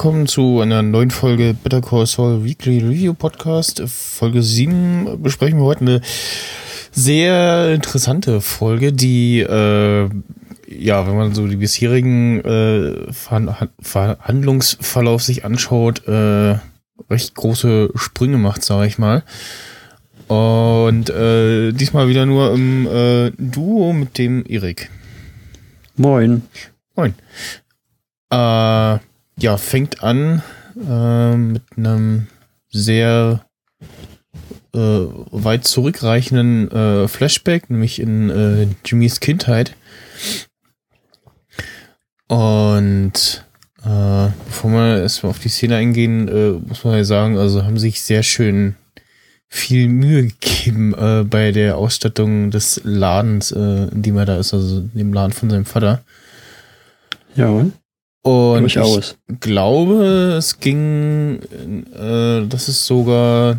[0.00, 3.82] willkommen zu einer neuen Folge Better Call Saul Weekly Review Podcast.
[3.86, 6.00] Folge 7 besprechen wir heute eine
[6.90, 10.08] sehr interessante Folge, die, äh,
[10.68, 16.56] ja, wenn man so die bisherigen äh, Verhandlungsverlauf sich anschaut, äh,
[17.10, 19.22] recht große Sprünge macht, sage ich mal.
[20.28, 24.88] Und äh, diesmal wieder nur im äh, Duo mit dem Erik.
[25.96, 26.40] Moin.
[26.96, 27.12] Moin.
[28.30, 28.98] Äh,
[29.42, 30.42] ja, fängt an
[30.76, 32.26] äh, mit einem
[32.70, 33.44] sehr
[34.74, 39.74] äh, weit zurückreichenden äh, Flashback, nämlich in äh, Jimmys Kindheit.
[42.28, 43.44] Und
[43.82, 47.78] äh, bevor wir erstmal auf die Szene eingehen, äh, muss man ja sagen, also haben
[47.78, 48.76] sich sehr schön
[49.52, 50.94] viel Mühe gegeben
[51.28, 55.64] bei der Ausstattung des Ladens, in dem er da ist, also dem Laden von seinem
[55.64, 56.04] Vater.
[57.34, 57.66] Ja.
[58.22, 59.16] Und Durchaus.
[59.30, 61.40] ich glaube, es ging,
[61.94, 63.58] äh, das ist sogar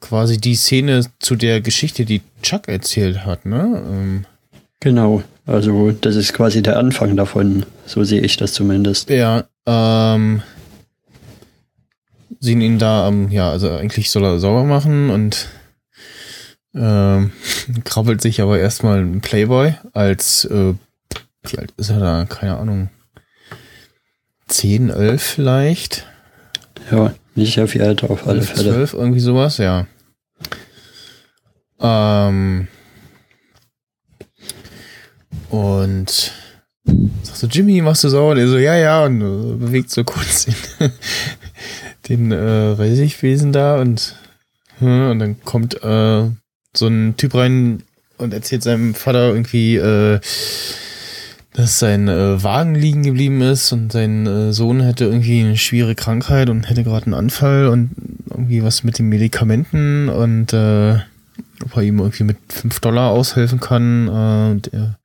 [0.00, 3.82] quasi die Szene zu der Geschichte, die Chuck erzählt hat, ne?
[3.88, 4.26] Ähm.
[4.78, 9.10] Genau, also das ist quasi der Anfang davon, so sehe ich das zumindest.
[9.10, 10.42] Ja, ähm,
[12.38, 15.48] sehen ihn da, ähm, ja, also eigentlich soll er sauber machen und
[16.74, 17.32] ähm,
[17.84, 20.74] krabbelt sich aber erstmal ein Playboy als, äh,
[21.44, 22.24] wie alt ist er da?
[22.26, 22.90] Keine Ahnung.
[24.56, 26.06] 10, 11 vielleicht.
[26.90, 28.72] Ja, nicht sehr viel älter auf alle 11, Fälle.
[28.72, 29.86] 12, irgendwie sowas, ja.
[31.78, 32.68] Ähm,
[35.50, 36.32] und
[37.22, 38.30] sagst du, Jimmy, machst du sauer?
[38.30, 39.18] Und er so, ja, ja, und
[39.58, 40.92] bewegt so kurz den,
[42.08, 44.16] den äh, Reisigwesen da und,
[44.80, 46.30] und dann kommt äh,
[46.74, 47.82] so ein Typ rein
[48.16, 50.18] und erzählt seinem Vater irgendwie, äh,
[51.56, 55.94] dass sein äh, Wagen liegen geblieben ist und sein äh, Sohn hätte irgendwie eine schwere
[55.94, 57.90] Krankheit und hätte gerade einen Anfall und
[58.28, 60.98] irgendwie was mit den Medikamenten und äh,
[61.64, 64.06] ob er ihm irgendwie mit fünf Dollar aushelfen kann.
[64.06, 64.98] Äh, und er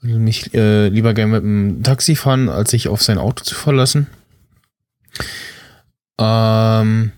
[0.00, 3.54] würde mich äh, lieber gerne mit dem Taxi fahren, als sich auf sein Auto zu
[3.54, 4.06] verlassen.
[6.18, 7.12] Ähm,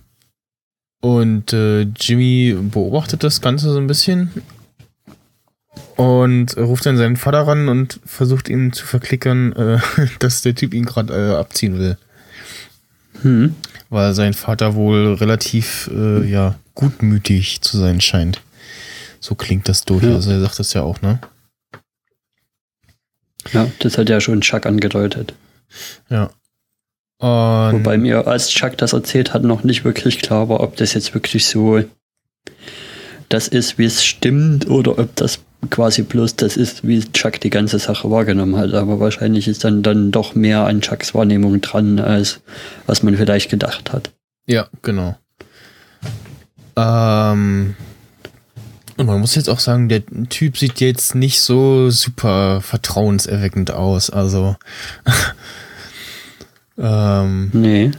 [1.00, 4.30] und äh, Jimmy beobachtet das Ganze so ein bisschen
[5.96, 9.78] und ruft dann seinen Vater ran und versucht ihn zu verklickern, äh,
[10.18, 11.96] dass der Typ ihn gerade äh, abziehen will.
[13.22, 13.54] Hm.
[13.90, 18.40] Weil sein Vater wohl relativ äh, ja gutmütig zu sein scheint.
[19.20, 20.04] So klingt das durch.
[20.04, 20.14] Ja.
[20.14, 21.20] Also er sagt das ja auch, ne?
[23.52, 25.34] Ja, das hat ja schon Chuck angedeutet.
[26.08, 26.30] Ja.
[27.18, 30.94] Und Wobei mir, als Chuck das erzählt hat, noch nicht wirklich klar war, ob das
[30.94, 31.82] jetzt wirklich so
[33.28, 37.50] das ist, wie es stimmt, oder ob das quasi bloß das ist, wie Chuck die
[37.50, 38.74] ganze Sache wahrgenommen hat.
[38.74, 42.40] Aber wahrscheinlich ist dann, dann doch mehr an Chucks Wahrnehmung dran, als
[42.86, 44.10] was man vielleicht gedacht hat.
[44.46, 45.16] Ja, genau.
[46.76, 47.76] Ähm,
[48.96, 54.10] und man muss jetzt auch sagen, der Typ sieht jetzt nicht so super vertrauenserweckend aus.
[54.10, 54.56] Also.
[56.78, 57.90] ähm, nee.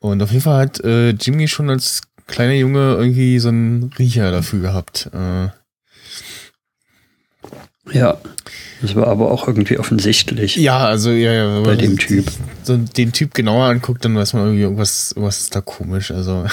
[0.00, 4.30] Und auf jeden Fall hat äh, Jimmy schon als kleiner Junge irgendwie so einen Riecher
[4.30, 5.10] dafür gehabt.
[5.12, 5.48] Äh,
[7.92, 8.18] ja,
[8.82, 10.56] das war aber auch irgendwie offensichtlich.
[10.56, 12.26] Ja, also ja, ja bei dem Typ.
[12.62, 16.10] So den Typ genauer anguckt, dann weiß man irgendwie irgendwas, was ist da komisch.
[16.10, 16.46] Also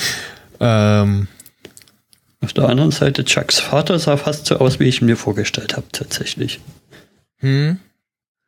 [0.60, 1.28] ähm,
[2.42, 5.76] auf der anderen Seite, Chucks Vater sah fast so aus, wie ich ihn mir vorgestellt
[5.76, 6.60] habe, tatsächlich.
[7.38, 7.78] Hm?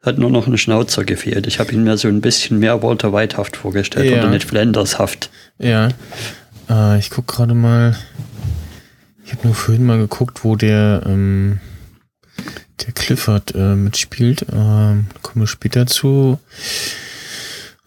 [0.02, 1.46] Hat nur noch ein Schnauzer gefehlt.
[1.46, 4.18] Ich habe ihn mir so ein bisschen mehr Walter Whitehaft vorgestellt ja.
[4.18, 5.30] oder nicht Flandershaft.
[5.58, 5.88] Ja.
[6.68, 7.96] Äh, ich guck gerade mal.
[9.24, 11.60] Ich habe nur vorhin mal geguckt, wo der ähm,
[12.84, 14.47] der Clifford äh, mitspielt.
[14.53, 16.38] Ähm, kommen wir später zu.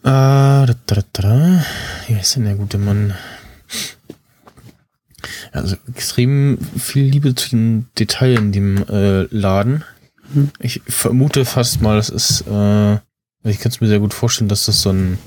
[0.02, 1.66] Äh, da, da, da,
[2.08, 3.14] Wie ist denn der gute Mann?
[5.52, 9.84] Also extrem viel Liebe zu den Details in dem äh, Laden.
[10.34, 10.52] Mhm.
[10.60, 12.94] Ich vermute fast mal, das ist, äh,
[13.44, 15.18] ich kann es mir sehr gut vorstellen, dass das so ein,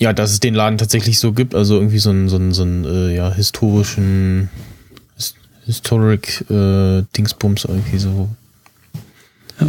[0.00, 2.62] ja, dass es den Laden tatsächlich so gibt, also irgendwie so ein, so ein, so
[2.62, 4.48] ein äh, ja, historischen
[5.68, 8.30] Historic äh, Dingsbums irgendwie so.
[9.60, 9.66] Ja.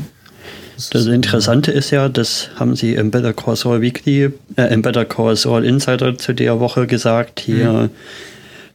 [0.91, 5.03] Das Interessante ist ja, das haben sie im Better Call Saul Weekly, äh, im Better
[5.03, 7.89] Call Saul Insider zu der Woche gesagt, hier, mhm.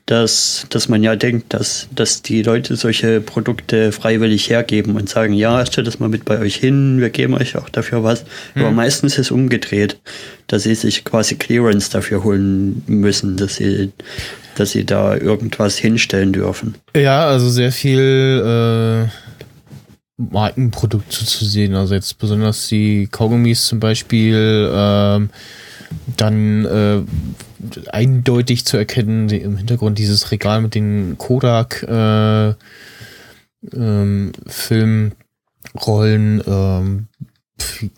[0.06, 5.32] Dass, dass man ja denkt, dass, dass die Leute solche Produkte freiwillig hergeben und sagen,
[5.32, 8.24] ja, stellt das mal mit bei euch hin, wir geben euch auch dafür was.
[8.54, 8.62] Mhm.
[8.62, 9.98] Aber meistens ist es umgedreht,
[10.46, 13.92] dass sie sich quasi Clearance dafür holen müssen, dass sie
[14.56, 16.76] dass sie da irgendwas hinstellen dürfen.
[16.94, 19.10] Ja, also sehr viel,
[20.16, 21.74] Markenprodukte zu sehen.
[21.74, 25.30] Also jetzt besonders die Kaugummis zum Beispiel, ähm,
[26.16, 27.02] dann äh,
[27.90, 32.54] eindeutig zu erkennen im Hintergrund dieses Regal mit den Kodak äh,
[33.72, 37.06] ähm, Filmrollen, ähm,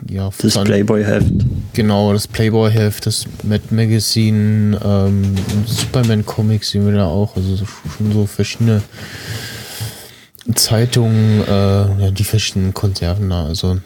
[0.09, 1.33] ja, das Playboy-Heft.
[1.73, 5.35] Genau, das Playboy-Heft, das Mad Magazine, ähm,
[5.67, 7.57] Superman-Comics sehen wir da auch, also
[7.97, 8.83] schon so verschiedene
[10.55, 13.81] Zeitungen, äh, ja, die verschiedenen Konserven da, also ähm,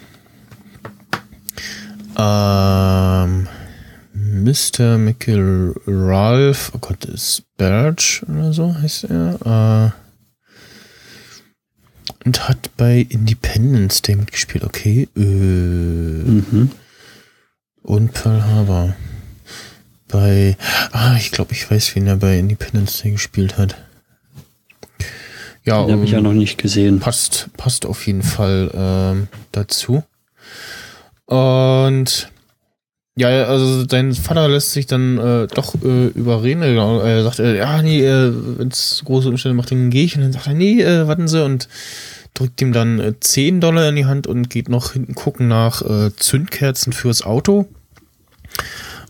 [4.51, 4.97] Mr.
[4.97, 14.01] Michael Ralph, oh Gott, ist Birch oder so heißt er, äh, und hat bei Independence
[14.01, 15.07] Day mitgespielt, okay.
[15.15, 16.71] Äh, mhm.
[17.83, 18.93] Und Pearl Harbor.
[20.09, 20.57] Bei,
[20.91, 23.77] ah, ich glaube, ich weiß, wen er bei Independence Day gespielt hat.
[25.63, 26.99] Ja, Den habe ich ja noch nicht gesehen.
[26.99, 30.03] Passt, passt auf jeden Fall ähm, dazu.
[31.25, 32.29] Und
[33.29, 36.61] ja, also dein Vater lässt sich dann äh, doch äh, überreden.
[36.61, 36.99] Genau.
[36.99, 40.15] Er sagt, äh, ja, nee, äh, wenn es große Umstände macht, dann gehe ich.
[40.15, 41.67] Und dann sagt er, nee, äh, warten Sie und
[42.33, 45.81] drückt ihm dann äh, 10 Dollar in die Hand und geht noch hinten gucken nach
[45.81, 47.67] äh, Zündkerzen fürs Auto.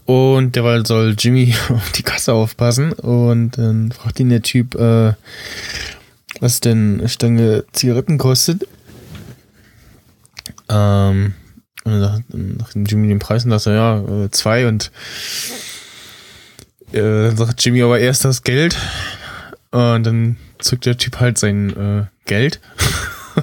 [0.05, 5.13] Und derweil soll Jimmy auf die Kasse aufpassen und dann fragt ihn der Typ, äh,
[6.39, 8.67] was denn eine Stange Zigaretten kostet.
[10.69, 11.33] Ähm,
[11.83, 14.91] und dann sagt Jimmy den Preis und sagt er, ja, äh, zwei und
[16.91, 18.77] äh, dann sagt Jimmy aber erst das Geld
[19.71, 22.59] und dann zückt der Typ halt sein äh, Geld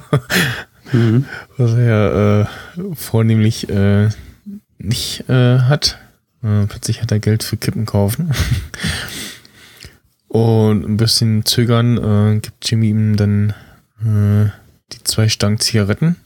[0.93, 1.25] mhm.
[1.57, 4.11] was er äh, vornehmlich äh,
[4.79, 5.99] nicht äh, hat.
[6.43, 8.33] Äh, plötzlich hat er Geld für Kippen kaufen.
[10.29, 11.97] Und ein bisschen zögern
[12.37, 13.55] äh, gibt Jimmy ihm dann
[14.01, 14.51] äh,
[14.93, 16.17] die zwei Stangen Zigaretten.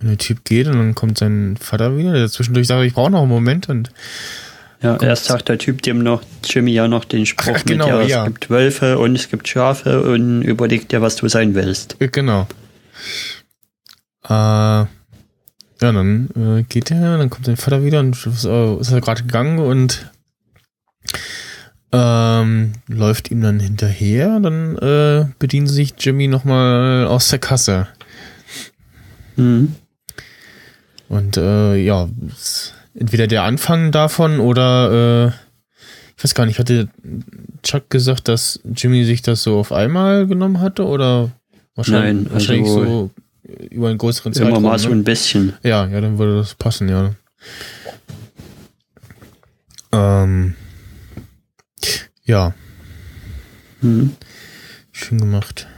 [0.00, 3.10] Und der Typ geht und dann kommt sein Vater wieder, der zwischendurch sagt, ich brauche
[3.10, 3.90] noch einen Moment und
[4.80, 7.94] ja, erst sagt der Typ dem noch, Jimmy ja noch den Spruch Ach, genau, mit,
[7.94, 8.24] ja, es ja.
[8.26, 11.96] gibt Wölfe und es gibt Schafe und überleg dir, was du sein willst.
[12.00, 12.46] Äh, genau.
[14.24, 14.88] Äh, ja,
[15.80, 19.22] dann äh, geht er, dann kommt sein Vater wieder und ist, äh, ist er gerade
[19.22, 20.12] gegangen und
[21.90, 27.88] ähm, läuft ihm dann hinterher, dann äh, bedient sich Jimmy nochmal aus der Kasse.
[29.36, 29.74] Mhm.
[31.08, 32.08] Und äh, ja,
[32.94, 35.32] entweder der Anfang davon oder äh,
[36.16, 36.88] ich weiß gar nicht, hatte
[37.62, 41.30] Chuck gesagt, dass Jimmy sich das so auf einmal genommen hatte oder
[41.76, 43.10] wahrscheinlich, Nein, wahrscheinlich also so
[43.70, 44.56] über einen größeren Zeitraum?
[44.56, 44.78] Immer mal ne?
[44.80, 45.54] so ein bisschen.
[45.62, 47.14] Ja, ja, dann würde das passen, ja.
[49.92, 50.54] Ähm,
[52.24, 52.54] ja.
[53.80, 54.16] Mhm.
[54.92, 55.68] Schön gemacht.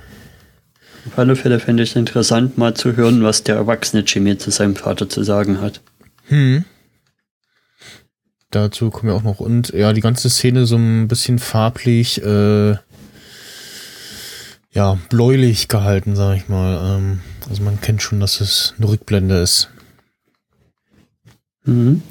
[1.07, 4.51] Auf alle Fälle fände ich es interessant, mal zu hören, was der erwachsene Jimmy zu
[4.51, 5.81] seinem Vater zu sagen hat.
[6.29, 6.65] Hm.
[8.51, 9.41] Dazu kommen wir auch noch.
[9.41, 12.77] Und ja, die ganze Szene so ein bisschen farblich, äh,
[14.73, 16.97] ja, bläulich gehalten, sag ich mal.
[16.99, 19.71] Ähm, also man kennt schon, dass es eine Rückblende ist.
[21.65, 22.03] Mhm.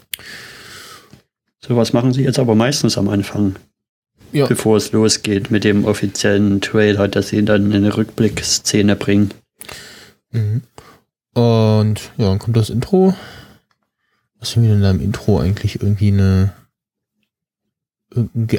[1.60, 3.56] So was machen sie jetzt aber meistens am Anfang.
[4.32, 4.46] Ja.
[4.46, 9.32] Bevor es losgeht mit dem offiziellen Trailer, dass sie dann eine Rückblickszene bringen.
[10.32, 10.62] Mhm.
[11.34, 13.16] Und ja, dann kommt das Intro.
[14.40, 16.54] Was haben wir denn da im Intro eigentlich irgendwie eine.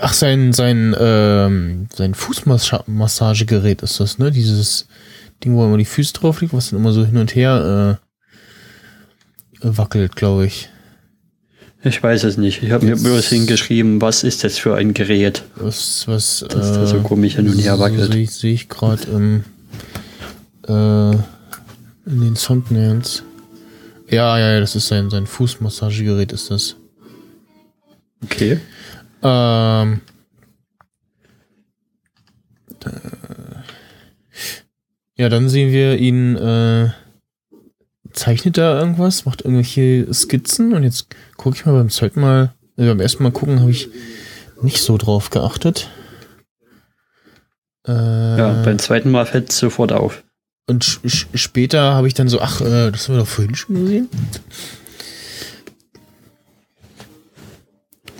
[0.00, 4.31] Ach, sein, sein, ähm, sein Fußmassagegerät ist das, ne?
[4.31, 4.87] Dieses
[5.43, 7.99] Ding, wo immer die Füße drauf liegt, was dann immer so hin und her
[9.62, 10.70] äh, wackelt, glaube ich.
[11.83, 12.63] Ich weiß es nicht.
[12.63, 15.43] Ich habe mir bloß hingeschrieben, was ist das für ein Gerät?
[15.57, 18.13] Was, was, das äh, da so komisch hin und her wackelt.
[18.13, 19.45] Sehe seh ich gerade im,
[20.69, 23.23] äh, in den Thumbnails.
[24.11, 26.77] Ja, ja, ja, das ist sein, sein Fußmassagegerät, ist das.
[28.23, 28.61] Okay.
[29.23, 30.01] Ähm,
[35.17, 36.91] ja, dann sehen wir ihn, äh,
[38.12, 42.87] zeichnet da irgendwas, macht irgendwelche Skizzen und jetzt gucke ich mal beim zweiten Mal, äh,
[42.87, 43.88] beim ersten Mal gucken, habe ich
[44.62, 45.88] nicht so drauf geachtet.
[47.87, 50.23] Äh, ja, beim zweiten Mal fällt es sofort auf.
[50.67, 54.09] Und später habe ich dann so, ach, äh, das haben wir doch vorhin schon gesehen.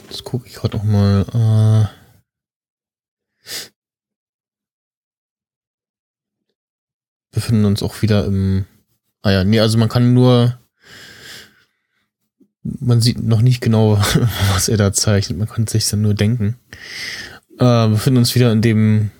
[0.09, 1.89] Das gucke ich gerade noch mal.
[1.89, 2.01] Äh,
[7.31, 8.67] befinden uns auch wieder im.
[9.23, 10.59] Ah ja, nee, also man kann nur.
[12.63, 13.99] Man sieht noch nicht genau,
[14.53, 15.39] was er da zeichnet.
[15.39, 16.57] Man kann sich dann nur denken.
[17.59, 19.11] Äh, befinden uns wieder in dem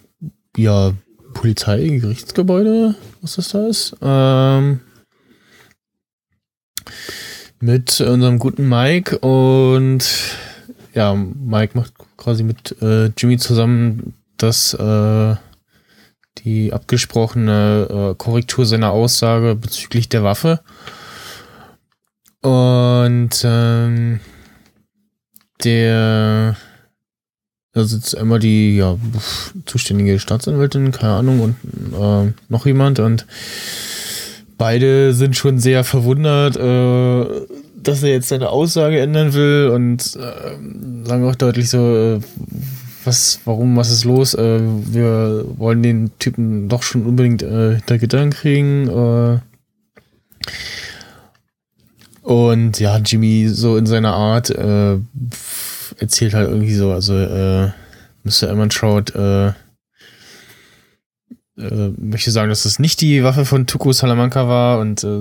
[0.57, 0.93] ja
[1.35, 3.97] Polizei, Gerichtsgebäude, was das da ist.
[4.03, 4.81] Ähm,
[7.61, 10.07] mit unserem guten Mike und
[10.95, 15.37] ja, Mike macht quasi mit äh, Jimmy zusammen das äh,
[16.45, 20.61] die abgesprochene äh, Korrektur seiner Aussage bezüglich der Waffe.
[22.43, 24.21] Und ähm,
[25.63, 26.57] der
[27.73, 28.97] da sitzt einmal die ja,
[29.65, 31.55] zuständige Staatsanwältin, keine Ahnung, und
[31.95, 32.99] äh, noch jemand.
[32.99, 33.27] Und
[34.59, 41.07] beide sind schon sehr verwundert, äh, dass er jetzt seine Aussage ändern will und äh,
[41.07, 42.21] sagen auch deutlich so, äh,
[43.05, 44.35] was, warum, was ist los?
[44.35, 48.89] Äh, wir wollen den Typen doch schon unbedingt äh, hinter Gittern kriegen.
[48.89, 49.39] Äh.
[52.23, 54.99] Und ja, Jimmy so in seiner Art äh,
[55.99, 57.71] erzählt halt irgendwie so, also äh,
[58.25, 58.51] Mr.
[58.51, 59.49] Emertraut äh,
[61.61, 65.21] äh, möchte sagen, dass das nicht die Waffe von Tuko Salamanca war und äh,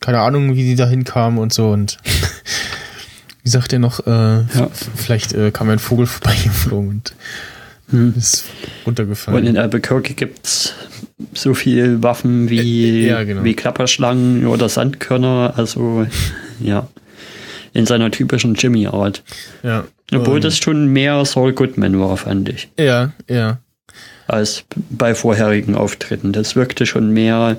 [0.00, 1.98] keine Ahnung, wie die da hinkamen und so und
[3.46, 4.68] wie sagt er noch, äh, ja.
[4.96, 7.14] vielleicht äh, kam ein Vogel vorbeigeflogen und
[7.90, 8.12] hm.
[8.18, 8.44] ist
[8.84, 9.38] runtergefallen.
[9.38, 10.74] Und in Albuquerque gibt es
[11.32, 13.44] so viele Waffen wie, ja, genau.
[13.44, 16.08] wie Klapperschlangen oder Sandkörner, also
[16.58, 16.88] ja,
[17.72, 19.22] in seiner typischen Jimmy-Art.
[19.62, 19.84] Ja.
[20.12, 22.68] Obwohl um, das schon mehr Saul Goodman war, fand ich.
[22.76, 23.58] Ja, ja.
[24.26, 26.32] Als bei vorherigen Auftritten.
[26.32, 27.56] Das wirkte schon mehr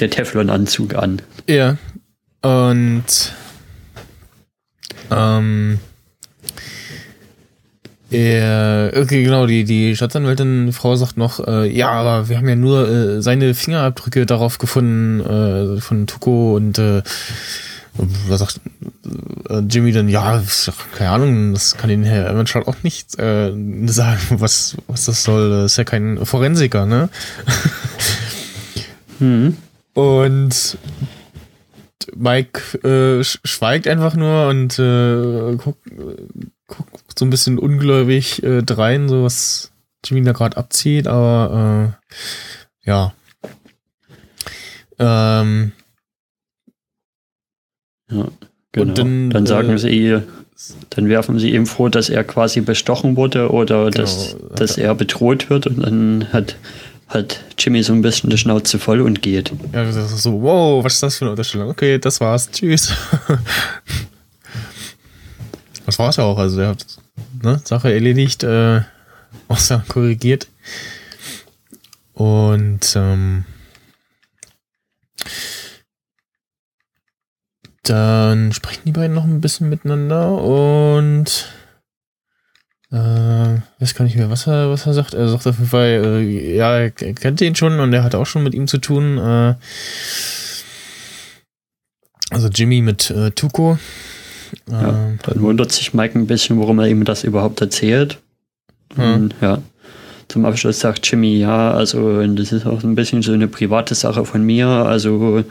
[0.00, 1.22] der Teflon-Anzug an.
[1.48, 1.78] Ja.
[2.42, 3.32] Und
[5.10, 5.78] ähm,
[8.10, 12.56] äh, okay, genau, die, die Staatsanwältin, Frau sagt noch, äh, ja, aber wir haben ja
[12.56, 17.02] nur äh, seine Fingerabdrücke darauf gefunden, äh, von Tuko und äh,
[18.28, 18.60] was sagt
[19.50, 20.42] äh, Jimmy dann, ja,
[20.96, 23.52] keine Ahnung, das kann den Herr Evanschall auch nicht äh,
[23.86, 25.50] sagen, was, was das soll.
[25.50, 27.10] Das ist ja kein Forensiker, ne?
[29.18, 29.56] hm.
[29.94, 30.78] Und
[32.16, 35.82] Mike äh, schweigt einfach nur und äh, guckt,
[36.66, 39.72] guckt so ein bisschen ungläubig äh, drein, so was
[40.04, 41.94] Jimmy da gerade abzieht, aber
[42.84, 43.12] äh, ja.
[44.98, 45.72] Ähm,
[48.10, 48.28] ja,
[48.72, 48.94] genau.
[48.94, 50.18] dann, dann sagen äh, sie,
[50.90, 54.94] dann werfen sie ihm vor, dass er quasi bestochen wurde oder genau, dass, dass er
[54.94, 56.56] bedroht wird und dann hat
[57.08, 59.50] hat Jimmy so ein bisschen die Schnauze voll und geht.
[59.72, 61.70] Ja, das ist so, wow, was ist das für eine Unterstellung?
[61.70, 62.92] Okay, das war's, tschüss.
[65.86, 66.84] das war's ja auch, also er hat
[67.42, 68.82] ne, Sache erledigt, äh,
[69.48, 70.48] außer korrigiert.
[72.12, 73.44] Und ähm,
[77.84, 81.48] dann sprechen die beiden noch ein bisschen miteinander und
[82.90, 85.14] äh, weiß gar nicht mehr, was er, was er sagt.
[85.14, 88.26] Er sagt auf jeden Fall, äh, ja, er kennt ihn schon und er hat auch
[88.26, 89.18] schon mit ihm zu tun.
[89.18, 89.54] Äh,
[92.30, 93.78] also Jimmy mit äh, Tuko.
[94.70, 98.18] Ja, äh, dann wundert sich Mike ein bisschen, warum er ihm das überhaupt erzählt.
[98.96, 99.62] Und, ja.
[100.28, 104.26] Zum Abschluss sagt Jimmy, ja, also das ist auch ein bisschen so eine private Sache
[104.26, 104.66] von mir.
[104.66, 105.42] Also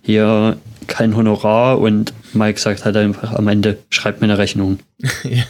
[0.00, 4.78] hier kein Honorar und Mike sagt halt einfach am Ende, schreibt mir eine Rechnung.
[5.24, 5.44] ja.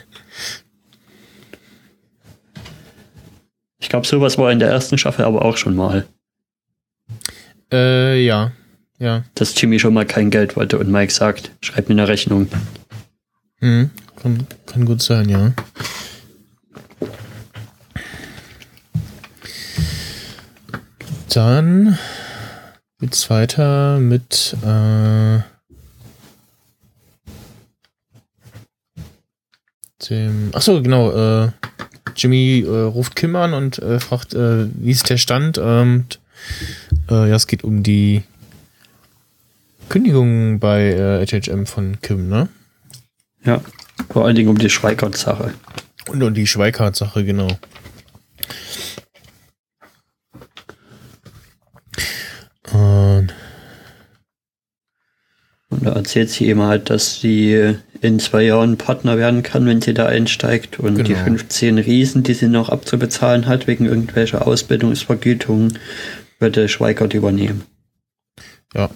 [3.85, 6.07] Ich glaube, sowas war in der ersten Staffel aber auch schon mal.
[7.71, 8.53] Äh, ja.
[8.99, 9.25] Ja.
[9.35, 12.49] Dass Jimmy schon mal kein Geld wollte und Mike sagt, schreib mir eine Rechnung.
[13.61, 13.91] Mhm.
[14.23, 15.53] Kann, kann gut sein, ja.
[21.29, 21.99] Dann
[23.01, 25.41] geht's weiter mit äh,
[30.09, 30.53] dem.
[30.55, 31.11] Achso, genau.
[31.45, 31.51] Äh,
[32.17, 35.59] Jimmy äh, ruft Kim an und äh, fragt, äh, wie ist der Stand?
[35.59, 36.21] Und
[37.11, 38.23] äh, ja, es geht um die
[39.89, 42.49] Kündigung bei äh, HHM von Kim, ne?
[43.45, 43.61] Ja,
[44.11, 45.55] vor allen Dingen um die Schweikart-Sache.
[46.09, 47.49] Und um die Schweikart-Sache, genau.
[52.73, 53.35] Und,
[55.69, 59.81] und da erzählt sie ihm halt, dass sie in zwei Jahren Partner werden kann, wenn
[59.81, 60.79] sie da einsteigt.
[60.79, 61.09] Und genau.
[61.09, 65.79] die 15 Riesen, die sie noch abzubezahlen hat, wegen irgendwelcher Ausbildungsvergütungen,
[66.39, 67.63] würde Schweigert übernehmen.
[68.75, 68.91] Ja.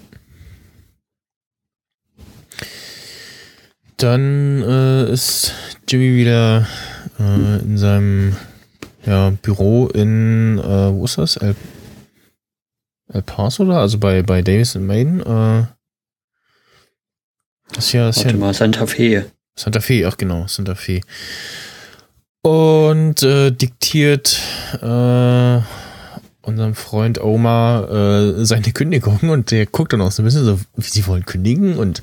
[3.97, 5.53] Dann äh, ist
[5.87, 6.67] Jimmy wieder
[7.19, 8.35] äh, in seinem
[9.05, 11.35] ja, Büro in, äh, wo ist das?
[11.37, 11.55] El,
[13.11, 13.79] El Paso, oder?
[13.79, 15.69] Also bei, bei Davis in Maine.
[17.73, 19.25] Das ist ja, ist Warte ja mal, Santa Fe.
[19.55, 21.01] Santa Fe, ach genau, Santa Fe.
[22.41, 24.39] Und äh, diktiert
[24.81, 25.59] äh,
[26.41, 30.59] unserem Freund Omar äh, seine Kündigung und der guckt dann auch so ein bisschen so,
[30.75, 32.01] wie sie wollen kündigen und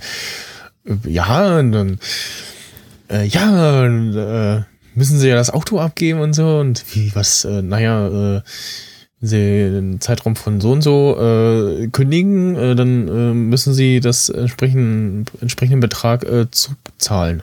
[0.85, 1.99] äh, ja, und dann
[3.11, 4.63] äh, ja, und, äh,
[4.95, 8.43] müssen sie ja das Auto abgeben und so und wie was, äh, naja, äh,
[9.27, 14.29] sie einen Zeitraum von so und so äh, kündigen, äh, dann äh, müssen sie das
[14.29, 17.43] entsprechenden, entsprechenden Betrag äh, zurückzahlen.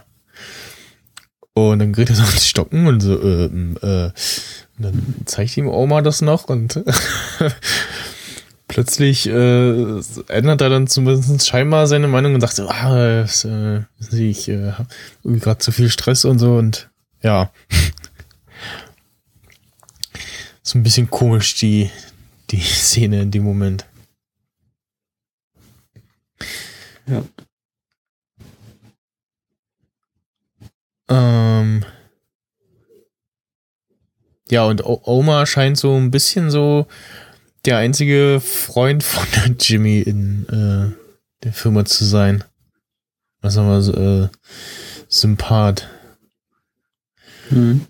[1.53, 4.11] Und dann gerät er so ins Stocken und so, äh, äh,
[4.77, 6.83] und dann zeigt ihm Oma das noch und
[8.67, 9.99] plötzlich äh,
[10.29, 14.71] ändert er dann zumindest scheinbar seine Meinung und sagt so, ah, es, äh, ich äh,
[14.71, 14.87] habe
[15.23, 16.89] gerade zu viel Stress und so und
[17.21, 17.51] ja.
[20.63, 21.91] So ein bisschen komisch, die,
[22.49, 23.85] die Szene in dem Moment.
[27.05, 27.23] Ja.
[31.09, 31.85] Ähm,
[34.49, 36.87] ja, und o Oma scheint so ein bisschen so
[37.65, 40.95] der einzige Freund von Jimmy in äh,
[41.43, 42.43] der Firma zu sein.
[43.41, 44.29] Was haben wir so, äh,
[45.09, 45.87] Sympath.
[47.49, 47.85] Mhm.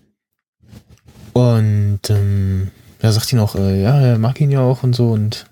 [1.34, 5.10] Und ähm, er sagt ihn auch, äh, ja, er mag ihn ja auch und so
[5.10, 5.46] und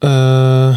[0.00, 0.74] äh,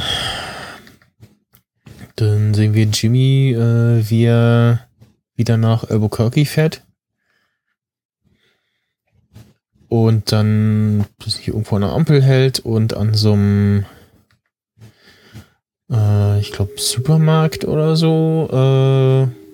[2.17, 4.87] dann sehen wir Jimmy, äh, wie er
[5.35, 6.83] wieder nach Albuquerque fährt.
[9.87, 13.85] Und dann sich irgendwo an der Ampel hält und an so einem,
[15.89, 19.44] äh, ich glaube, Supermarkt oder so, äh,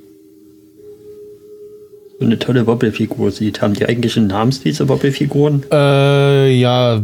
[2.22, 3.64] so eine tolle Wobbelfigur sieht.
[3.64, 5.64] Haben die eigentlich einen Namen, diese Wobbelfiguren?
[5.72, 7.02] Äh, ja,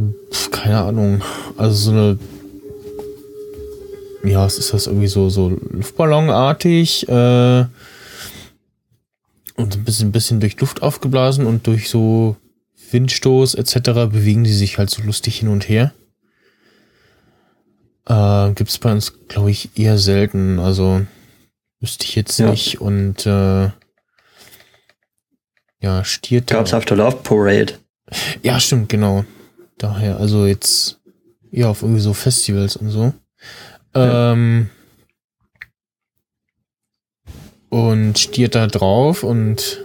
[0.51, 1.23] keine Ahnung.
[1.57, 2.19] Also so eine
[4.23, 7.65] ja, es ist das irgendwie so, so Luftballonartig, äh,
[9.55, 12.35] und ein bisschen, ein bisschen durch Luft aufgeblasen und durch so
[12.91, 13.79] Windstoß etc.
[14.11, 15.93] bewegen die sich halt so lustig hin und her.
[18.05, 20.59] Äh, Gibt es bei uns, glaube ich, eher selten.
[20.59, 21.01] Also
[21.79, 22.51] wüsste ich jetzt Ja.
[22.51, 22.79] nicht.
[22.81, 23.69] Und äh,
[25.81, 26.47] ja, stiert.
[26.47, 27.73] Gab's auf der Love Parade.
[28.41, 29.25] Ja, stimmt, genau.
[29.77, 30.99] Daher, also jetzt
[31.51, 33.13] eher auf irgendwie so Festivals und so.
[33.95, 34.33] Ja.
[34.33, 34.69] Ähm,
[37.69, 39.81] und stiert da drauf und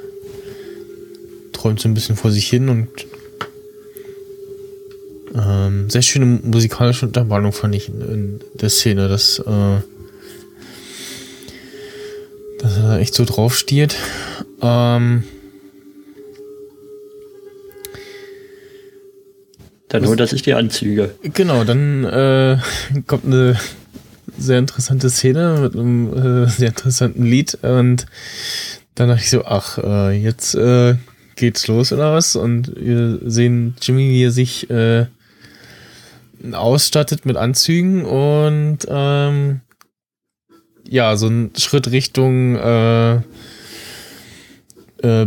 [1.53, 2.89] träumt so ein bisschen vor sich hin und
[5.35, 9.81] ähm, sehr schöne musikalische Untermalung fand ich in, in der Szene, dass, äh,
[12.59, 13.97] dass er da echt so drauf stiert.
[14.61, 15.25] Ähm,
[19.93, 21.15] Dann holt er sich die Anzüge.
[21.23, 22.57] Genau, dann äh,
[23.07, 23.59] kommt eine
[24.39, 28.07] sehr interessante Szene mit einem äh, sehr interessanten Lied und
[28.95, 30.95] dann dachte ich so, ach, äh, jetzt äh,
[31.37, 32.37] geht's los oder was?
[32.37, 35.09] Und wir sehen Jimmy, wie er sich äh,
[36.53, 39.61] ausstattet mit Anzügen und ähm,
[40.89, 43.17] ja, so ein Schritt Richtung äh,
[45.03, 45.27] äh,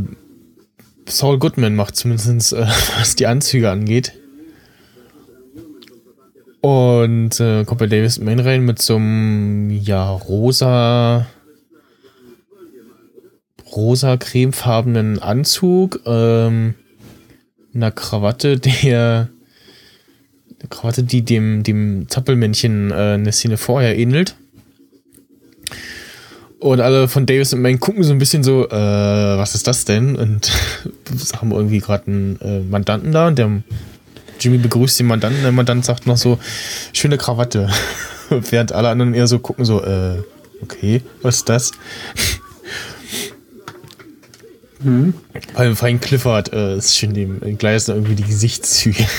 [1.08, 2.66] Saul Goodman macht, zumindest äh,
[2.98, 4.14] was die Anzüge angeht.
[6.66, 11.28] Und äh, kommt bei Davis Main rein mit so einem, ja, rosa,
[13.72, 16.74] rosa cremefarbenen Anzug, ähm,
[17.72, 19.30] einer Krawatte, der,
[20.60, 24.36] eine Krawatte, die dem, dem Zappelmännchen äh, eine Szene vorher ähnelt.
[26.58, 29.86] Und alle von Davis und Main gucken so ein bisschen so, äh, was ist das
[29.86, 30.16] denn?
[30.16, 30.52] Und
[31.40, 33.62] haben irgendwie gerade einen äh, Mandanten da und der
[34.40, 36.40] Jimmy begrüßt den Mandanten, der Mandant sagt noch so,
[36.94, 37.70] schöne Krawatte.
[38.30, 40.22] Während alle anderen eher so gucken, so, äh,
[40.62, 41.72] okay, was ist das?
[44.80, 45.14] Mhm.
[45.56, 49.06] Beim Fein Clifford äh, ist schön dem gleisen irgendwie die Gesichtszüge.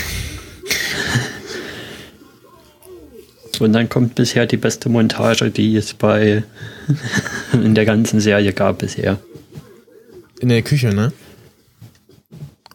[3.58, 6.44] Und dann kommt bisher die beste Montage, die es bei
[7.52, 9.18] in der ganzen Serie gab bisher.
[10.40, 11.12] In der Küche, ne?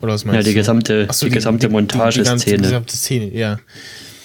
[0.02, 0.56] Oder was meinst Ja, die du?
[0.56, 2.58] gesamte, Ach so, die, gesamte Die, die, die Montageszene.
[2.64, 3.60] gesamte Szene, ja.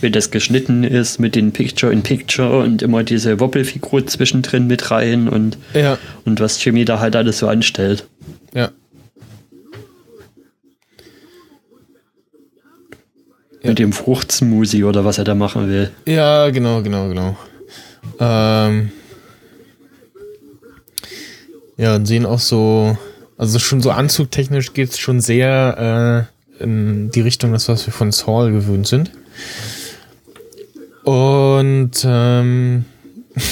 [0.01, 5.57] Wie das geschnitten ist mit den Picture-in-Picture und immer diese Wobbelfigur zwischendrin mit rein und,
[5.75, 8.07] Ja, und was Jimmy da halt alles so anstellt.
[8.55, 8.71] ja.
[13.63, 13.71] Ja.
[13.71, 15.91] Mit dem Fruchtsmoothie oder was er da machen will.
[16.07, 17.37] Ja, genau, genau, genau.
[18.21, 18.93] Ähm,
[21.77, 22.97] ja, und sehen auch so,
[23.39, 26.29] also schon so anzugtechnisch geht's schon sehr
[26.61, 29.11] äh, in die Richtung, das was wir von Saul gewöhnt sind.
[31.05, 32.85] Und ähm,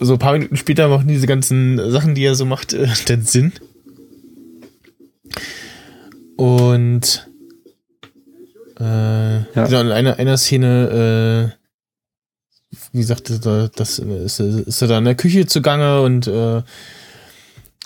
[0.00, 3.22] so ein paar Minuten später machen diese ganzen Sachen, die er so macht, äh, dann
[3.22, 3.52] Sinn.
[6.36, 7.28] Und
[8.78, 9.44] äh, ja.
[9.54, 11.55] genau, in einer, einer Szene, äh,
[12.96, 16.62] wie gesagt, das ist, ist er da in der Küche zugange und äh,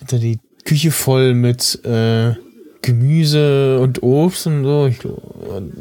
[0.00, 2.34] hat er die Küche voll mit äh,
[2.80, 4.86] Gemüse und Obst und so.
[4.86, 4.98] Ich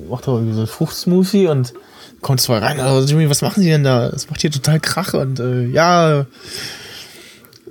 [0.10, 1.74] macht aber so Fruchtsmoothie und
[2.22, 4.10] kommt zwar rein, also Jimmy, was machen Sie denn da?
[4.10, 6.26] Das macht hier total Krach und äh, ja,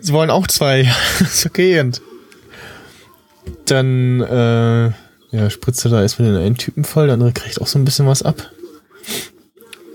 [0.01, 0.89] Sie wollen auch zwei.
[1.21, 1.81] ist okay.
[1.81, 2.01] Und
[3.67, 4.93] dann äh,
[5.37, 7.85] ja, spritzt er da erstmal den einen Typen voll, der andere kriegt auch so ein
[7.85, 8.49] bisschen was ab.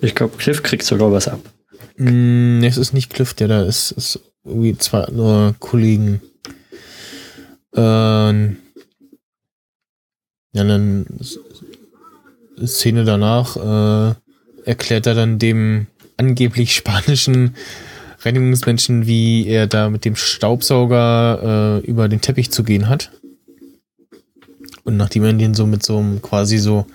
[0.01, 1.39] Ich glaube, Cliff kriegt sogar was ab.
[1.97, 3.91] Mm, es ist nicht Cliff, der da ist.
[3.91, 6.21] Es ist irgendwie zwei andere Kollegen.
[7.75, 8.57] Ähm,
[10.53, 11.05] ja, dann
[12.65, 14.15] Szene danach äh,
[14.65, 17.55] erklärt er dann dem angeblich spanischen
[18.21, 23.11] Reinigungsmenschen, wie er da mit dem Staubsauger äh, über den Teppich zu gehen hat.
[24.85, 26.85] Und nachdem er den so mit so einem quasi so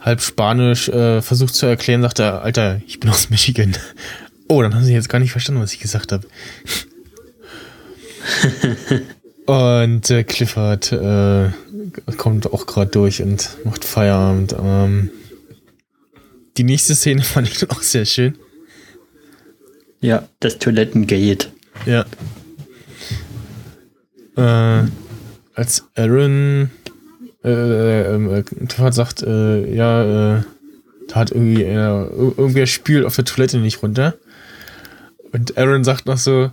[0.00, 3.76] halb Spanisch äh, versucht zu erklären, sagt er, Alter, ich bin aus Michigan.
[4.50, 6.26] Oh, dann haben sie jetzt gar nicht verstanden, was ich gesagt habe.
[9.44, 11.50] und äh, Clifford äh,
[12.16, 14.56] kommt auch gerade durch und macht Feierabend.
[14.58, 15.10] Ähm,
[16.56, 18.38] die nächste Szene fand ich auch sehr schön.
[20.00, 21.48] Ja, das Toilettengate.
[21.84, 22.06] Ja.
[24.36, 24.88] Äh,
[25.54, 26.70] als Aaron
[27.44, 30.42] äh, äh, äh, sagt, äh, ja, äh,
[31.08, 34.14] da hat irgendwie äh, irgendwer spült auf der Toilette nicht runter.
[35.32, 36.50] Und Aaron sagt noch so,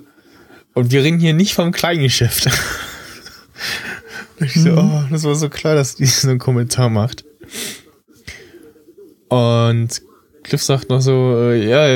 [0.73, 2.49] und wir reden hier nicht vom Kleingeschäft.
[4.39, 4.77] ich so, mhm.
[4.77, 7.25] oh, das war so klar, dass die so einen Kommentar macht.
[9.29, 10.01] Und
[10.43, 11.87] Cliff sagt noch so, äh, ja,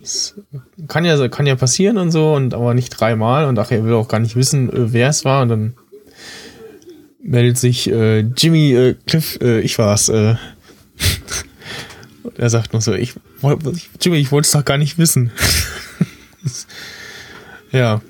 [0.00, 0.34] es
[0.86, 3.46] kann ja, kann ja passieren und so, und aber nicht dreimal.
[3.46, 5.42] Und ach, er will auch gar nicht wissen, äh, wer es war.
[5.42, 5.74] Und dann
[7.20, 10.08] meldet sich äh, Jimmy, äh, Cliff, äh, ich war's.
[10.08, 10.36] Äh.
[12.36, 13.14] er sagt noch so, ich,
[14.00, 15.30] Jimmy, ich wollte es doch gar nicht wissen.
[17.72, 18.00] ja.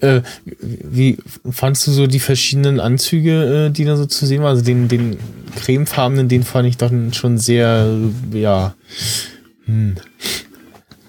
[0.00, 0.22] Äh,
[0.60, 1.18] wie
[1.50, 4.50] fandst du so die verschiedenen Anzüge, äh, die da so zu sehen waren?
[4.50, 5.18] Also den, den
[5.56, 7.98] cremefarbenen, den fand ich doch schon sehr,
[8.32, 8.74] ja.
[9.66, 9.96] Hm.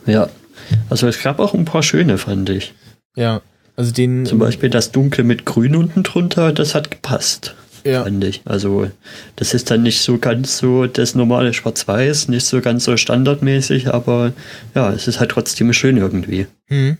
[0.05, 0.29] Ja,
[0.89, 2.73] also es gab auch ein paar schöne, fand ich.
[3.15, 3.41] Ja,
[3.81, 4.25] also den.
[4.27, 7.55] Zum Beispiel das Dunkle mit Grün unten drunter, das hat gepasst.
[7.83, 8.03] Ja.
[8.03, 8.41] Fand ich.
[8.45, 8.91] Also,
[9.37, 13.91] das ist dann nicht so ganz so das normale Schwarz-Weiß, nicht so ganz so standardmäßig,
[13.91, 14.33] aber
[14.75, 16.45] ja, es ist halt trotzdem schön irgendwie.
[16.67, 16.99] Hm.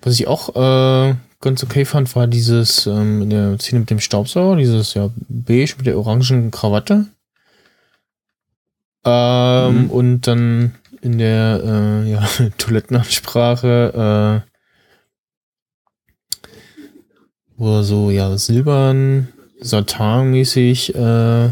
[0.00, 4.00] Was ich auch äh, ganz okay fand, war dieses ähm, in der Szene mit dem
[4.00, 7.04] Staubsauger, dieses ja beige mit der orangen Krawatte.
[9.04, 9.90] Ähm, mhm.
[9.90, 12.26] Und dann in der äh, ja,
[12.58, 14.50] Toilettenansprache, äh,
[17.60, 19.28] wo er so ja silbern,
[19.60, 21.50] satanmäßig äh,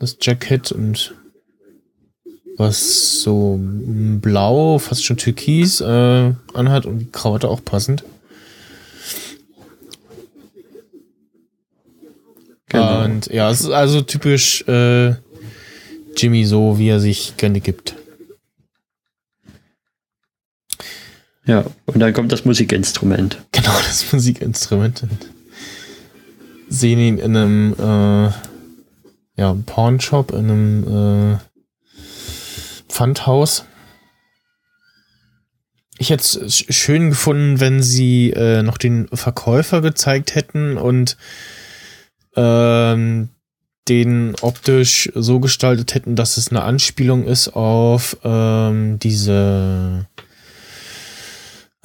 [0.00, 1.14] das Jacket und
[2.56, 8.04] was so blau, fast schon türkis äh, anhat und die Krawatte auch passend.
[12.68, 13.04] Genau.
[13.04, 15.14] Und ja, es ist also typisch äh,
[16.16, 17.96] Jimmy so, wie er sich gerne gibt.
[21.46, 23.38] Ja, und dann kommt das Musikinstrument.
[23.52, 25.04] Genau, das Musikinstrument.
[26.68, 28.32] Sehen ihn in einem äh,
[29.40, 31.38] ja, Pawnshop, in einem äh,
[32.88, 33.64] Pfandhaus.
[35.98, 41.16] Ich hätte es schön gefunden, wenn sie äh, noch den Verkäufer gezeigt hätten und
[42.34, 43.30] ähm,
[43.88, 50.06] den optisch so gestaltet hätten, dass es eine Anspielung ist auf ähm, diese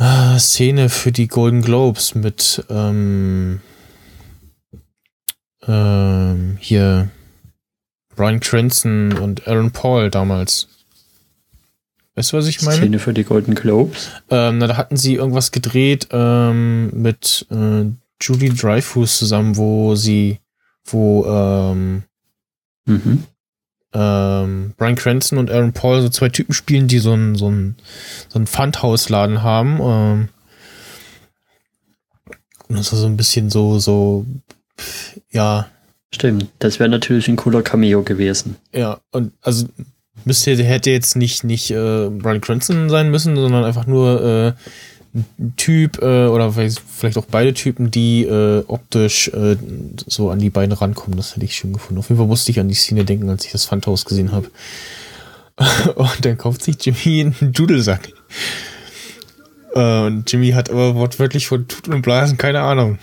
[0.02, 3.62] äh, Szene für die Golden Globes mit ähm,
[5.68, 7.10] ähm, hier
[8.16, 10.68] Brian Cranston und Aaron Paul damals.
[12.16, 12.78] Weißt du, was ich meine?
[12.78, 14.10] Szene für die Golden Globes.
[14.30, 17.86] Ähm, na, da hatten sie irgendwas gedreht ähm, mit äh,
[18.20, 20.40] Julie Dreyfus zusammen, wo sie,
[20.84, 22.04] wo ähm,
[22.86, 23.24] mhm.
[23.94, 27.76] Ähm, Brian Cranston und Aaron Paul so zwei Typen spielen, die so ein so ein
[28.30, 29.80] so ein Pfandhausladen haben.
[29.82, 30.30] Ähm,
[32.68, 34.26] und das war so ein bisschen so so
[35.32, 35.68] ja.
[36.14, 38.58] Stimmt, das wäre natürlich ein cooler Cameo gewesen.
[38.74, 39.68] Ja, und also
[40.26, 44.54] müsste hätte jetzt nicht nicht äh, Brian Cranston sein müssen, sondern einfach nur äh,
[45.58, 49.58] Typ äh, oder vielleicht auch beide Typen, die äh, optisch äh,
[50.08, 51.18] so an die beiden rankommen.
[51.18, 52.00] Das hätte ich schön gefunden.
[52.00, 54.50] Auf jeden Fall musste ich an die Szene denken, als ich das Pfandhaus gesehen habe.
[55.96, 58.10] Und dann kauft sich Jimmy einen Dudelsack.
[59.74, 62.98] Äh, und Jimmy hat aber wortwörtlich von Tut und Blasen keine Ahnung.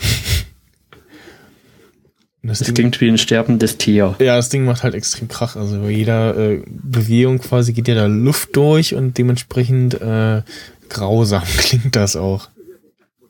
[2.42, 4.14] Das, das klingt wie ein sterbendes Tier.
[4.20, 5.56] Ja, das Ding macht halt extrem Krach.
[5.56, 10.42] Also bei jeder äh, Bewegung quasi geht ja da Luft durch und dementsprechend äh,
[10.88, 12.48] grausam klingt das auch.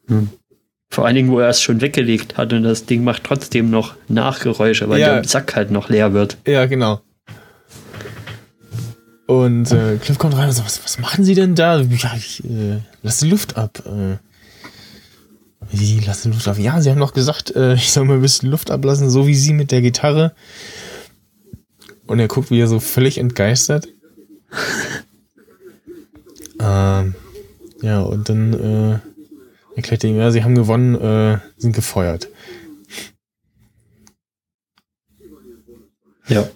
[0.09, 0.31] Hm.
[0.91, 3.95] Vor allen Dingen, wo er es schon weggelegt hat und das Ding macht trotzdem noch
[4.09, 5.15] Nachgeräusche, weil ja.
[5.15, 6.39] der Sack halt noch leer wird.
[6.47, 7.03] Ja, genau.
[9.27, 11.81] Und äh, Cliff kommt rein und sagt, was, was machen Sie denn da?
[11.81, 13.83] Ja, ich äh, lasse Luft ab.
[13.85, 14.17] Äh,
[15.71, 16.59] wie, lassen Luft ab?
[16.59, 19.35] Ja, Sie haben doch gesagt, äh, ich soll mal ein bisschen Luft ablassen, so wie
[19.35, 20.33] Sie mit der Gitarre.
[22.07, 23.89] Und er guckt wieder so völlig entgeistert.
[26.61, 27.15] ähm,
[27.81, 32.29] ja, und dann äh, erklärt er ihm, ja, Sie haben gewonnen, äh, sind gefeuert.
[36.29, 36.49] Ja.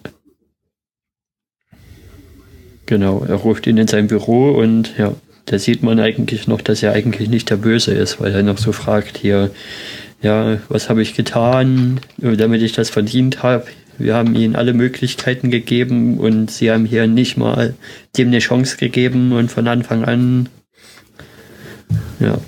[2.85, 6.83] Genau, er ruft ihn in sein Büro und ja, da sieht man eigentlich noch, dass
[6.83, 9.51] er eigentlich nicht der Böse ist, weil er noch so fragt hier,
[10.21, 13.65] ja, was habe ich getan, damit ich das verdient habe?
[13.97, 17.73] Wir haben ihnen alle Möglichkeiten gegeben und sie haben hier nicht mal
[18.17, 20.49] dem eine Chance gegeben und von Anfang an,
[22.23, 22.39] ja.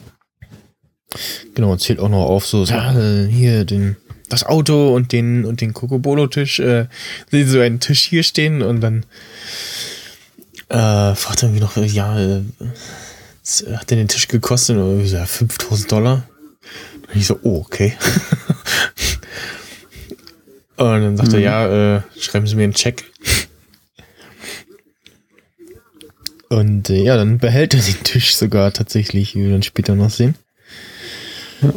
[1.54, 2.94] Genau, und zählt auch noch auf so, ja,
[3.30, 3.96] hier den,
[4.30, 6.88] das Auto und den und den Kokobolo-Tisch, äh,
[7.32, 9.06] so einen Tisch hier stehen und dann
[10.70, 12.42] äh, fragt irgendwie noch, ja, äh,
[13.76, 14.78] hat der den Tisch gekostet?
[14.78, 16.28] Und so, ja, 5000 Dollar.
[17.08, 17.96] Und ich so, oh, okay.
[20.78, 21.36] und dann sagt mhm.
[21.36, 23.06] er, ja, äh, schreiben Sie mir einen Check.
[26.50, 30.10] Und äh, ja, dann behält er den Tisch sogar tatsächlich, wie wir dann später noch
[30.10, 30.36] sehen.
[31.62, 31.74] Ja.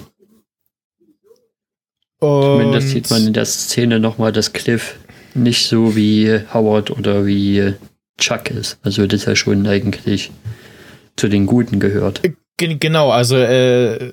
[2.20, 4.96] Zumindest sieht man in der Szene nochmal, dass Cliff
[5.34, 7.74] nicht so wie Howard oder wie
[8.18, 8.78] Chuck ist.
[8.82, 10.32] Also das ja schon eigentlich
[11.16, 12.24] zu den Guten gehört.
[12.24, 14.12] Äh, genau, also äh,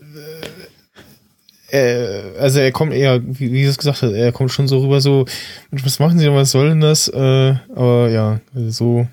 [1.70, 5.02] äh, also er kommt eher, wie, wie es gesagt hat, er kommt schon so rüber,
[5.02, 5.26] so,
[5.72, 7.08] was machen sie denn, was soll denn das?
[7.08, 9.08] Äh, aber ja, so.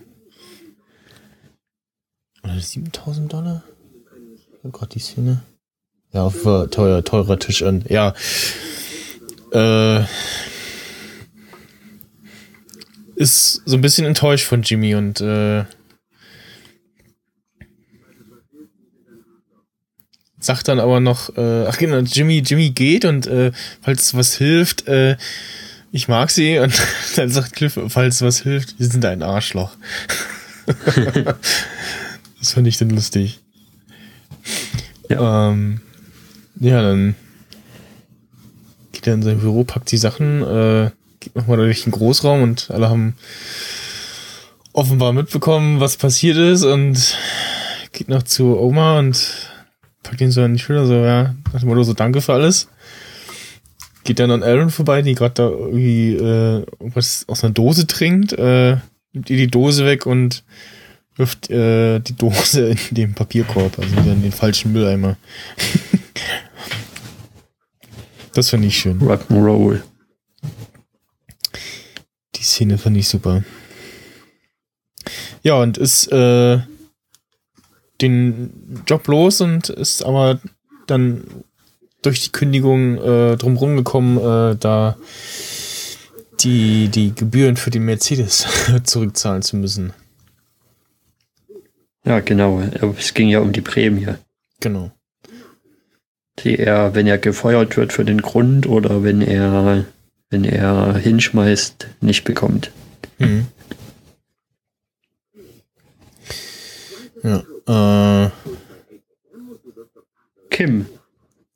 [2.61, 3.63] 7000 Dollar?
[4.63, 5.43] Oh Gott, die Szene.
[6.13, 7.85] Ja, auf äh, teuer, teurer Tisch an.
[7.89, 8.15] Ja.
[9.53, 10.05] Äh,
[13.15, 15.65] ist so ein bisschen enttäuscht von Jimmy und äh,
[20.39, 24.89] sagt dann aber noch, äh, ach genau, Jimmy, Jimmy geht und äh, falls was hilft,
[24.89, 25.17] äh,
[25.93, 26.73] ich mag sie und
[27.17, 29.77] dann sagt Cliff, falls was hilft, wir sind ein Arschloch.
[32.43, 33.39] das fand ich dann lustig.
[35.09, 35.51] Ja.
[35.51, 35.81] Ähm,
[36.59, 37.15] ja, dann
[38.91, 42.69] geht er in sein Büro, packt die Sachen, äh, geht nochmal durch den Großraum und
[42.73, 43.15] alle haben
[44.73, 47.17] offenbar mitbekommen, was passiert ist und
[47.93, 49.53] geht noch zu Oma und
[50.03, 52.67] packt ihn so an die Schulter, so, ja, nach dem Motto, so danke für alles.
[54.03, 58.33] Geht dann an Aaron vorbei, die gerade da irgendwie äh, was aus einer Dose trinkt,
[58.33, 58.79] äh,
[59.13, 60.43] nimmt ihr die Dose weg und
[61.17, 65.17] wirft äh, die Dose in den Papierkorb, also in den falschen Mülleimer.
[68.35, 69.01] das finde ich schön.
[69.01, 69.83] Rock'n'Roll.
[72.37, 73.45] Die Szene fand ich super.
[75.43, 76.61] Ja, und ist äh,
[78.01, 80.41] den Job los und ist aber
[80.87, 81.25] dann
[82.03, 84.97] durch die Kündigung äh, drumherum gekommen, äh, da
[86.41, 88.47] die, die Gebühren für den Mercedes
[88.85, 89.93] zurückzahlen zu müssen.
[92.05, 92.61] Ja, genau.
[92.99, 94.09] Es ging ja um die Prämie.
[94.61, 94.91] Genau.
[96.41, 99.85] Die er, wenn er gefeuert wird für den Grund oder wenn er
[100.33, 102.73] wenn er hinschmeißt, nicht bekommt.
[103.19, 103.47] Mhm.
[107.23, 108.31] Ja, äh,
[110.49, 110.87] Kim.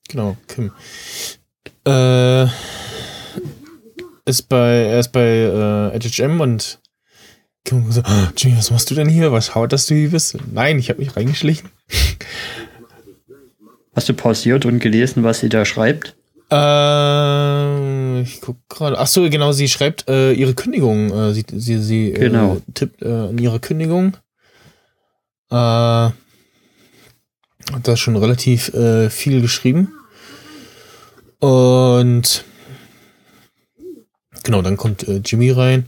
[0.08, 0.72] Genau, Kim.
[1.86, 2.44] Äh,
[4.26, 6.78] ist bei, er ist bei äh, HHM und
[7.66, 9.32] Kim so, oh, Jimmy, was machst du denn hier?
[9.32, 10.38] Was haut, dass du hier bist?
[10.52, 11.68] Nein, ich habe mich reingeschlichen.
[13.94, 16.14] Hast du pausiert und gelesen, was sie da schreibt?
[16.48, 18.96] Äh, ich guck gerade.
[18.98, 19.50] Ach so, genau.
[19.50, 21.10] Sie schreibt äh, ihre Kündigung.
[21.10, 22.56] Äh, sie sie, sie äh, genau.
[22.56, 24.16] äh, tippt äh, in ihre Kündigung.
[25.50, 26.12] Äh, hat
[27.82, 29.92] da schon relativ äh, viel geschrieben.
[31.40, 32.44] Und
[34.44, 35.86] genau, dann kommt äh, Jimmy rein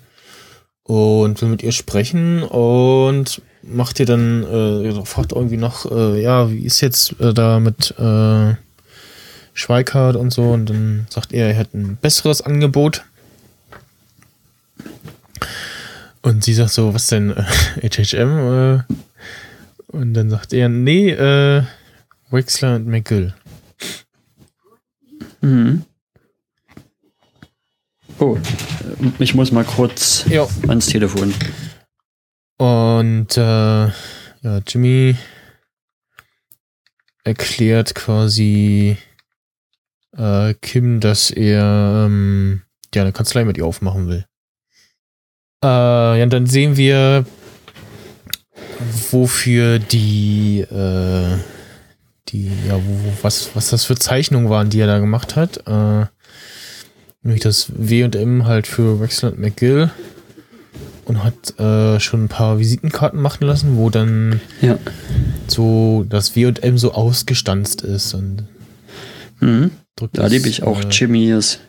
[0.89, 6.51] und will mit ihr sprechen und macht ihr dann äh, fragt irgendwie noch, äh, ja,
[6.51, 8.55] wie ist jetzt äh, da mit äh,
[9.53, 10.45] Schweikart und so.
[10.45, 13.05] Und dann sagt er, er hat ein besseres Angebot.
[16.23, 17.45] Und sie sagt so, was denn, äh,
[17.91, 18.39] HHM?
[18.39, 18.95] Äh,
[19.89, 21.65] und dann sagt er, nee, äh,
[22.31, 23.35] Wexler und McGill.
[25.43, 25.85] Mhm.
[28.19, 28.37] Oh,
[29.19, 30.47] ich muss mal kurz Ja.
[30.67, 31.33] ans Telefon.
[32.59, 33.41] Und äh,
[33.87, 35.15] ja, Jimmy
[37.25, 38.97] erklärt quasi
[40.17, 42.63] äh, Kim, dass er ähm,
[42.95, 44.25] ja eine Kanzlei mit ihr aufmachen will.
[45.63, 47.25] Äh, ja, und dann sehen wir,
[49.11, 51.37] wofür die, äh,
[52.29, 55.59] die, ja, wo, wo- was, was das für Zeichnungen waren, die er da gemacht hat.
[55.67, 56.07] Äh,
[57.29, 59.91] nämlich das W und M halt für Wexler und McGill
[61.05, 64.79] und hat äh, schon ein paar Visitenkarten machen lassen, wo dann Ja.
[65.47, 68.45] so das W und M so ausgestanzt ist und
[69.41, 69.71] Mhm.
[70.13, 71.61] Da liebe ich auch äh, Jimmys,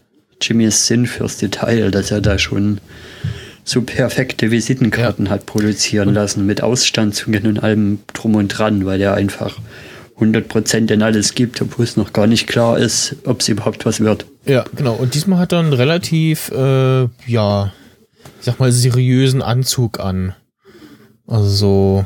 [0.41, 2.79] Jimmys Sinn fürs Detail, dass er da schon
[3.63, 9.13] so perfekte Visitenkarten hat produzieren lassen mit Ausstanzungen und allem drum und dran, weil er
[9.13, 9.59] einfach
[10.19, 13.99] 100% in alles gibt, obwohl es noch gar nicht klar ist, ob es überhaupt was
[13.99, 14.25] wird.
[14.45, 14.95] Ja, genau.
[14.95, 17.73] Und diesmal hat er einen relativ, äh, ja,
[18.39, 20.35] ich sag mal, seriösen Anzug an.
[21.27, 22.05] Also so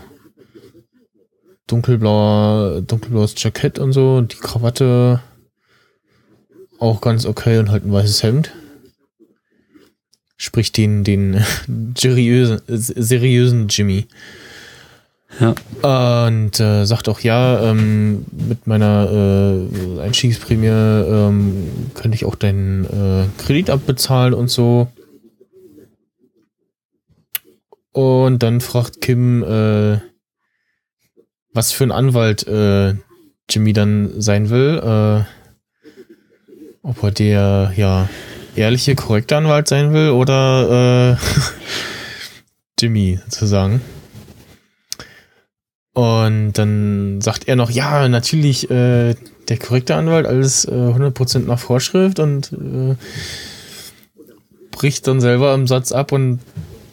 [1.67, 5.21] dunkelblauer, dunkelblaues Jackett und so, die Krawatte
[6.79, 8.51] auch ganz okay und halt ein weißes Hemd.
[10.37, 11.43] Sprich den, den
[11.97, 14.07] seriösen, seriösen Jimmy.
[15.39, 15.55] Ja,
[16.29, 22.85] Und äh, sagt auch, ja, ähm, mit meiner äh, Einstiegsprämie ähm, könnte ich auch deinen
[22.85, 24.89] äh, Kredit abbezahlen und so.
[27.91, 29.99] Und dann fragt Kim, äh,
[31.53, 32.95] was für ein Anwalt äh,
[33.49, 34.79] Jimmy dann sein will.
[34.79, 35.43] Äh,
[36.83, 38.09] ob er der, ja,
[38.55, 41.17] ehrliche, korrekte Anwalt sein will oder äh,
[42.79, 43.81] Jimmy sozusagen.
[45.93, 49.15] Und dann sagt er noch, ja, natürlich äh,
[49.47, 52.95] der korrekte Anwalt, alles äh, 100% nach Vorschrift und äh,
[54.71, 56.39] bricht dann selber im Satz ab und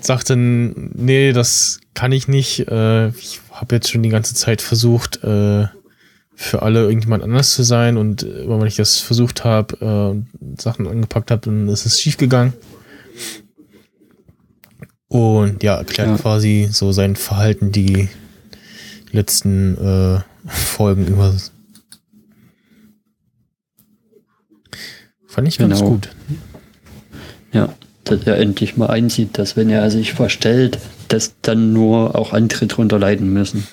[0.01, 2.69] sagt dann, nee, das kann ich nicht.
[2.69, 5.67] Äh, ich habe jetzt schon die ganze Zeit versucht, äh,
[6.35, 10.61] für alle irgendjemand anders zu sein und immer wenn ich das versucht habe äh, und
[10.61, 12.55] Sachen angepackt habe, dann ist es schief gegangen.
[15.09, 16.17] Und ja, erklärt Ja.
[16.17, 18.09] quasi so sein Verhalten die
[19.13, 21.35] letzten äh, Folgen über.
[25.27, 25.91] Fand ich ganz Genau.
[25.91, 26.09] gut.
[27.53, 27.73] ja,
[28.05, 32.67] dass er endlich mal einsieht, dass wenn er sich verstellt, dass dann nur auch andere
[32.67, 33.67] drunter leiden müssen.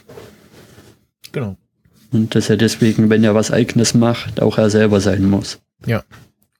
[1.31, 1.57] Genau.
[2.11, 5.59] Und dass er deswegen, wenn er was Eigenes macht, auch er selber sein muss.
[5.85, 6.03] Ja.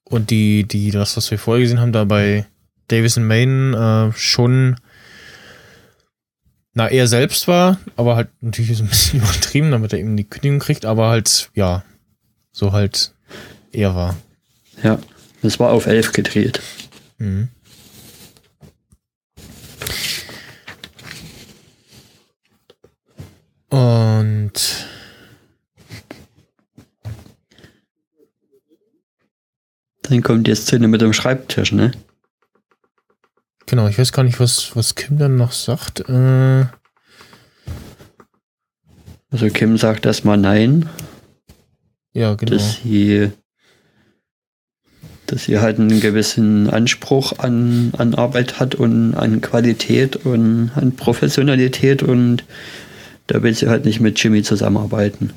[0.04, 2.46] Und die, die, das, was wir vorher gesehen haben, da bei
[2.88, 4.78] Davis und Maine, äh, schon,
[6.78, 10.26] na, er selbst war, aber halt natürlich so ein bisschen übertrieben, damit er eben die
[10.26, 11.84] Kündigung kriegt, aber halt, ja,
[12.52, 13.14] so halt
[13.72, 14.16] er war.
[14.84, 15.00] Ja,
[15.42, 16.62] das war auf elf gedreht.
[17.18, 17.50] Mhm.
[23.70, 24.88] Und
[30.04, 31.92] Dann kommt die Szene mit dem Schreibtisch, ne?
[33.68, 36.10] Genau, ich weiß gar nicht, was, was Kim dann noch sagt.
[36.10, 36.66] Äh,
[39.30, 40.90] Also Kim sagt erstmal nein,
[42.14, 42.54] ja, genau.
[42.54, 43.30] dass sie
[45.28, 50.96] dass sie halt einen gewissen Anspruch an, an Arbeit hat und an Qualität und an
[50.96, 52.46] Professionalität und
[53.28, 55.34] da will sie halt nicht mit Jimmy zusammenarbeiten.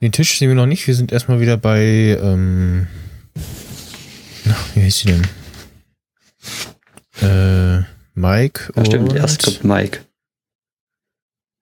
[0.00, 0.86] Den Tisch sehen wir noch nicht.
[0.86, 2.86] Wir sind erstmal wieder bei, ähm,
[4.44, 5.22] na, wie heißt sie denn?
[7.22, 7.82] Äh,
[8.14, 10.00] Mike Da stimmt, erst kommt Mike.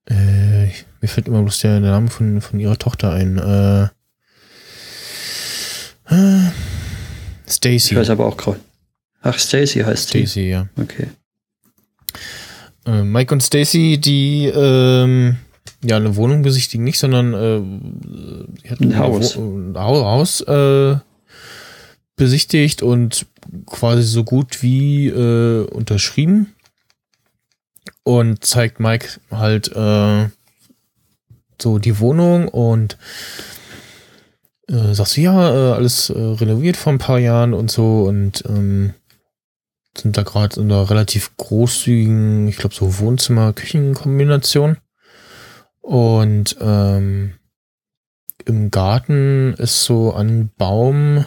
[0.08, 0.66] äh,
[1.00, 3.38] mir fällt immer bloß der Name von, von ihrer Tochter ein.
[3.38, 3.84] Äh,
[6.14, 6.48] äh,
[7.46, 7.96] Ich Stacy.
[7.96, 8.60] weiß aber auch gerade.
[9.22, 10.26] Ach, Stacy heißt sie.
[10.26, 10.68] Stacy, ja.
[10.80, 11.08] Okay.
[12.86, 15.36] Äh, Mike und Stacy, die ähm,
[15.84, 19.36] ja eine Wohnung besichtigen nicht, sondern äh, Ein Haus.
[19.36, 20.96] Wo ein Hau- Haus äh,
[22.16, 23.26] besichtigt und
[23.66, 26.54] quasi so gut wie äh, unterschrieben
[28.02, 30.28] und zeigt Mike halt äh,
[31.60, 32.96] so die Wohnung und
[34.68, 38.44] äh, sagst du ja äh, alles äh, renoviert vor ein paar Jahren und so und
[38.48, 38.94] ähm,
[39.96, 44.78] sind da gerade in einer relativ großzügigen, ich glaube so Wohnzimmer-Küchen-Kombination.
[45.80, 47.34] Und ähm,
[48.44, 51.26] im Garten ist so ein Baum.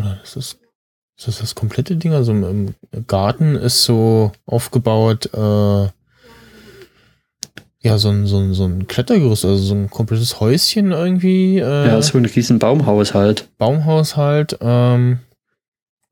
[0.00, 0.58] Oder ist das,
[1.16, 2.12] ist das das komplette Ding?
[2.12, 2.74] Also im,
[3.06, 5.88] Garten ist so aufgebaut, äh,
[7.82, 11.58] ja, so ein, so ein, so ein Klettergerüst, also so ein komplettes Häuschen irgendwie.
[11.58, 13.48] Äh, ja, so ein riesen Baumhaus halt.
[13.56, 14.58] Baumhaus halt.
[14.60, 15.20] Ähm,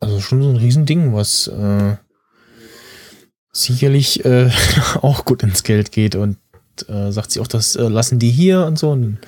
[0.01, 1.97] also schon so ein Riesending, was äh,
[3.53, 4.51] sicherlich äh,
[5.03, 6.39] auch gut ins Geld geht und
[6.89, 9.19] äh, sagt sie auch, das äh, lassen die hier und so und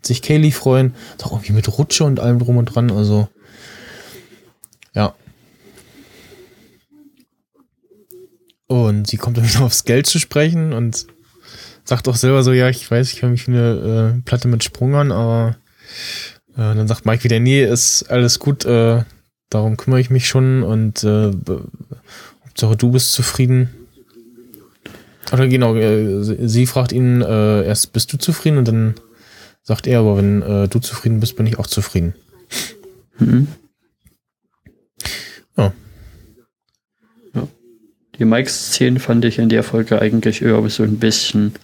[0.00, 0.94] sich Kaylee freuen.
[1.18, 3.28] Doch irgendwie mit Rutsche und allem drum und dran, also
[4.94, 5.14] ja.
[8.66, 11.06] Und sie kommt dann wieder aufs Geld zu sprechen und
[11.84, 14.94] sagt auch selber so, ja, ich weiß, ich höre mich eine äh, Platte mit Sprung
[14.94, 15.56] an, aber
[16.54, 19.04] äh, dann sagt Mike wieder, nee, ist alles gut, äh,
[19.50, 21.32] darum kümmere ich mich schon und äh,
[22.44, 23.70] Hauptsache du bist zufrieden.
[25.32, 28.58] Oder genau, äh, sie fragt ihn äh, erst, bist du zufrieden?
[28.58, 28.94] Und dann
[29.62, 32.14] sagt er, aber wenn äh, du zufrieden bist, bin ich auch zufrieden.
[33.18, 33.48] Mhm.
[35.56, 35.72] Ja.
[37.34, 37.48] ja.
[38.18, 41.54] Die Mikes-Szenen fand ich in der Folge eigentlich eher so ein bisschen,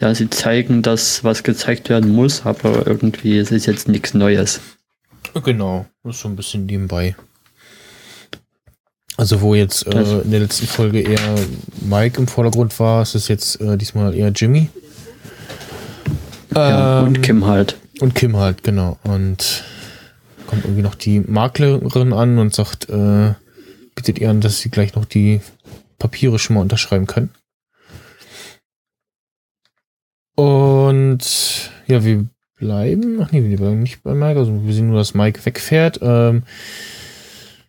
[0.00, 4.60] ja, sie zeigen das, was gezeigt werden muss, aber irgendwie ist es jetzt nichts Neues.
[5.44, 7.16] Genau, das ist so ein bisschen nebenbei.
[9.18, 11.34] Also wo jetzt äh, in der letzten Folge eher
[11.80, 14.70] Mike im Vordergrund war, ist es jetzt äh, diesmal eher Jimmy.
[16.54, 17.76] Ja, ähm, und Kim halt.
[18.00, 18.96] Und Kim halt, genau.
[19.02, 19.64] Und
[20.48, 23.34] kommt irgendwie noch die Maklerin an und sagt, äh,
[23.94, 25.40] bietet ihr an, dass sie gleich noch die
[25.98, 27.30] Papiere schon mal unterschreiben können.
[30.34, 32.26] Und ja, wir
[32.56, 35.98] bleiben, ach nee, wir bleiben nicht bei Mike, also wir sehen nur, dass Mike wegfährt.
[36.00, 36.44] Ähm,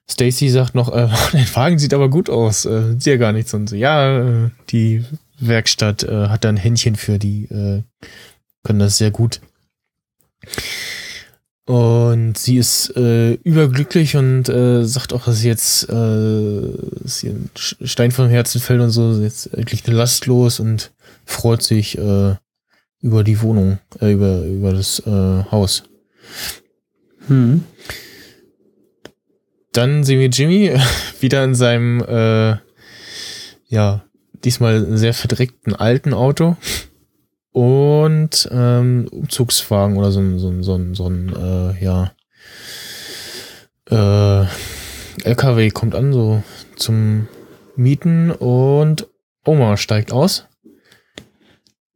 [0.10, 3.54] Stacy sagt noch, äh, der Wagen sieht aber gut aus, äh, sieht ja gar nichts.
[3.54, 5.04] Und so, ja, äh, die
[5.40, 7.84] Werkstatt äh, hat da ein Händchen für, die äh,
[8.64, 9.42] können das sehr gut.
[11.70, 16.64] Und sie ist äh, überglücklich und äh, sagt auch, dass sie jetzt äh,
[17.04, 20.92] sie ein Stein vom Herzen fällt und so, jetzt endlich eine Last los und
[21.26, 22.34] freut sich äh,
[23.02, 25.84] über die Wohnung, äh, über, über das äh, Haus.
[27.28, 27.64] Hm.
[29.72, 30.74] Dann sehen wir Jimmy
[31.20, 32.58] wieder in seinem, äh,
[33.68, 34.04] ja,
[34.44, 36.58] diesmal sehr verdreckten alten Auto
[37.52, 42.12] und ähm, Umzugswagen oder so ein, so ein, so ein, so ein äh, ja,
[43.90, 44.48] äh,
[45.24, 46.44] LKW kommt an, so
[46.76, 47.28] zum
[47.76, 49.08] Mieten und
[49.46, 50.46] Oma steigt aus.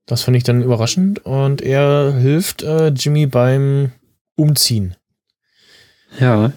[0.06, 3.92] Das fand ich dann überraschend und er hilft äh, Jimmy beim
[4.36, 4.96] Umziehen.
[6.20, 6.52] Ja.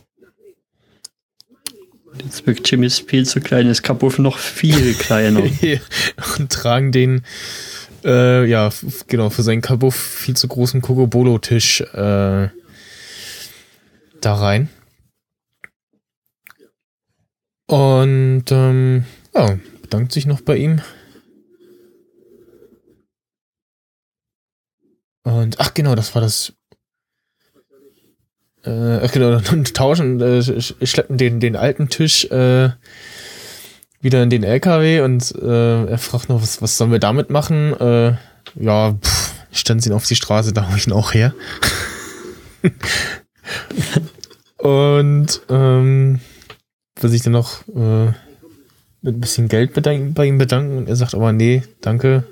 [2.22, 5.42] Jetzt wirkt Jimmys viel zu kleines Kabuff noch viel kleiner.
[6.38, 7.22] und tragen den,
[8.06, 8.70] äh, ja,
[9.08, 12.48] genau, für seinen Kabuff viel zu großen Kokobolo-Tisch äh,
[14.20, 14.68] da rein.
[17.68, 19.04] Und ähm,
[19.34, 20.80] ja, bedankt sich noch bei ihm.
[25.24, 26.52] Und ach genau, das war das
[28.66, 30.42] äh, genau, und tauschen, äh,
[30.86, 32.70] schleppen den, den alten Tisch äh,
[34.06, 37.78] wieder in den LKW und äh, er fragt noch, was, was sollen wir damit machen?
[37.78, 38.14] Äh,
[38.54, 41.34] ja, pff, stand sie auf die Straße, da hole ich ihn auch her.
[44.56, 46.20] und ähm,
[47.00, 48.06] will sich dann noch äh,
[49.02, 52.24] mit ein bisschen Geld bei ihm bedanken und er sagt aber nee, danke,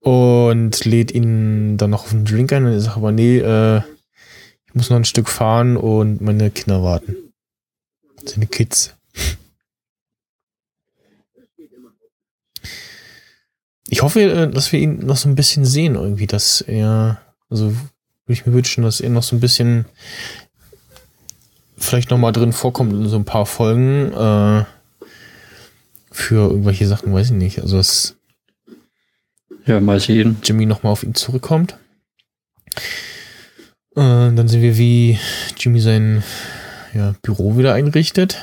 [0.00, 3.82] und lädt ihn dann noch auf einen Drink ein und er sagt aber, nee, äh,
[4.66, 7.16] ich muss noch ein Stück fahren und meine Kinder warten.
[8.24, 8.94] Seine Kids.
[13.88, 17.70] Ich hoffe, äh, dass wir ihn noch so ein bisschen sehen irgendwie, dass er, also
[17.70, 17.78] würde
[18.28, 19.86] ich mir wünschen, dass er noch so ein bisschen
[21.76, 24.64] vielleicht noch mal drin vorkommt in so ein paar Folgen äh,
[26.12, 27.60] für irgendwelche Sachen, weiß ich nicht.
[27.60, 28.16] Also es
[29.66, 30.36] ja, mal sehen.
[30.42, 31.76] Jimmy nochmal auf ihn zurückkommt.
[33.94, 35.18] Äh, dann sehen wir, wie
[35.56, 36.22] Jimmy sein
[36.94, 38.38] ja, Büro wieder einrichtet.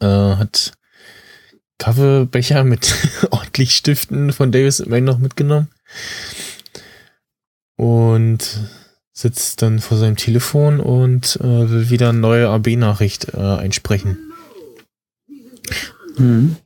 [0.00, 0.72] Äh, hat
[1.78, 2.94] Kaffeebecher mit
[3.30, 5.68] ordentlich Stiften von Davis May noch mitgenommen.
[7.76, 8.58] Und
[9.12, 14.32] sitzt dann vor seinem Telefon und äh, will wieder eine neue AB-Nachricht äh, einsprechen.
[16.16, 16.56] Mhm.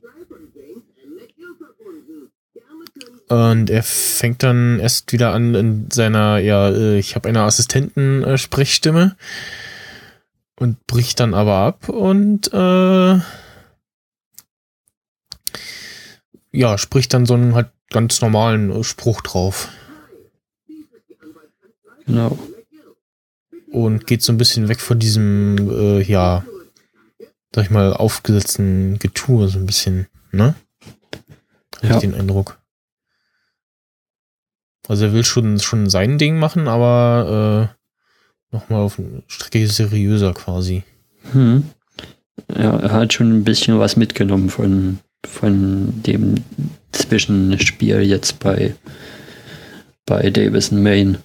[3.29, 9.15] Und er fängt dann erst wieder an in seiner, ja, äh, ich habe eine Assistenten-Sprechstimme
[10.59, 13.19] und bricht dann aber ab und äh,
[16.51, 19.69] ja, spricht dann so einen halt ganz normalen Spruch drauf.
[22.05, 22.37] Genau.
[23.71, 26.43] Und geht so ein bisschen weg von diesem, äh, ja,
[27.53, 30.55] sag ich mal, aufgesetzten Getue so ein bisschen, ne?
[31.75, 31.95] Hab Ja.
[31.95, 32.59] ich den Eindruck.
[34.87, 37.78] Also er will schon, schon sein Ding machen, aber äh,
[38.51, 40.83] nochmal auf eine Strecke seriöser quasi.
[41.31, 41.63] Hm.
[42.55, 46.35] Ja, er hat schon ein bisschen was mitgenommen von, von dem
[46.91, 48.75] Zwischenspiel jetzt bei,
[50.05, 51.17] bei Davison Main.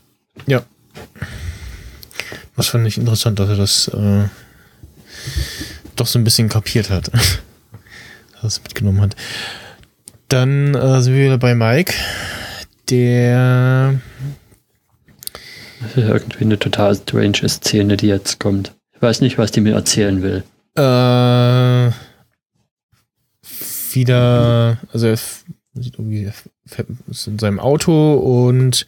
[2.56, 4.28] Das fand ich interessant, dass er das äh,
[5.96, 7.10] doch so ein bisschen kapiert hat.
[7.12, 9.16] dass er es mitgenommen hat.
[10.28, 11.92] Dann äh, sind wir wieder bei Mike,
[12.90, 14.00] der
[15.84, 18.74] Das ist irgendwie eine total strange Szene, die jetzt kommt.
[18.94, 20.42] Ich weiß nicht, was die mir erzählen will.
[20.76, 21.92] äh,
[23.92, 25.16] wieder, also er
[25.74, 26.34] sieht irgendwie, er
[27.08, 28.86] ist in seinem Auto und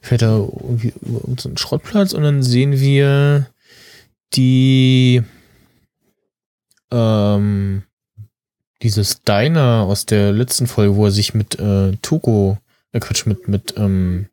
[0.00, 3.46] fährt da irgendwie über unseren Schrottplatz und dann sehen wir
[4.34, 5.22] die
[6.90, 7.82] ähm,
[8.82, 12.58] dieses Diner aus der letzten Folge, wo er sich mit äh, Tuko,
[12.92, 14.28] äh Quatsch, mit, mit ähm,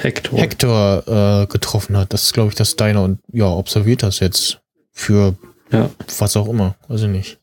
[0.00, 0.38] Hector.
[0.38, 2.12] Hector äh, getroffen hat.
[2.12, 4.60] Das ist, glaube ich, das Diner und ja, observiert das jetzt
[4.92, 5.34] für
[5.72, 5.90] Ja.
[6.18, 7.38] was auch immer, weiß ich nicht.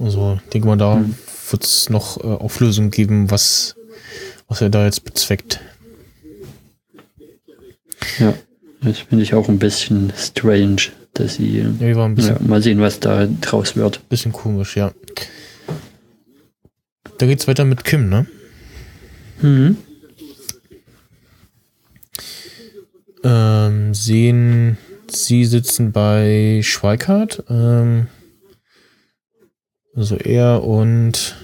[0.00, 1.14] Also, ich denke mal, da Hm.
[1.50, 3.74] wird es noch äh, Auflösung geben, was,
[4.48, 5.60] was er da jetzt bezweckt.
[8.18, 8.34] ja.
[8.82, 10.76] Das finde ich auch ein bisschen strange,
[11.12, 11.58] dass sie.
[11.58, 11.68] Ja,
[12.08, 14.08] bisschen, Ja, mal sehen, was da draus wird.
[14.08, 14.92] bisschen komisch, ja.
[17.18, 18.26] Da geht's weiter mit Kim, ne?
[19.42, 19.76] Mhm.
[23.22, 27.44] Ähm, sehen, sie sitzen bei Schweikart.
[27.48, 28.06] Ähm,
[29.94, 31.36] also er und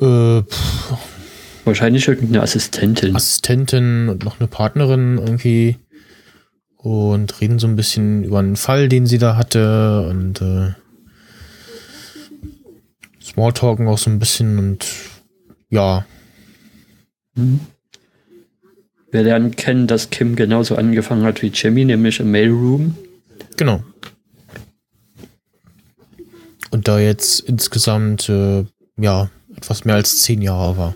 [0.00, 0.94] äh, pff,
[1.64, 3.14] Wahrscheinlich irgendeine Assistentin.
[3.14, 5.76] Assistentin und noch eine Partnerin irgendwie
[6.76, 10.72] und reden so ein bisschen über einen Fall, den sie da hatte und äh,
[13.22, 14.86] Smalltalken auch so ein bisschen und
[15.68, 16.06] ja,
[17.34, 17.60] Mhm.
[19.12, 22.96] Wir lernen kennen, dass Kim genauso angefangen hat wie Jimmy, nämlich im Mailroom.
[23.56, 23.82] genau.
[26.72, 28.64] Und da jetzt insgesamt äh,
[28.96, 30.94] ja etwas mehr als zehn Jahre war.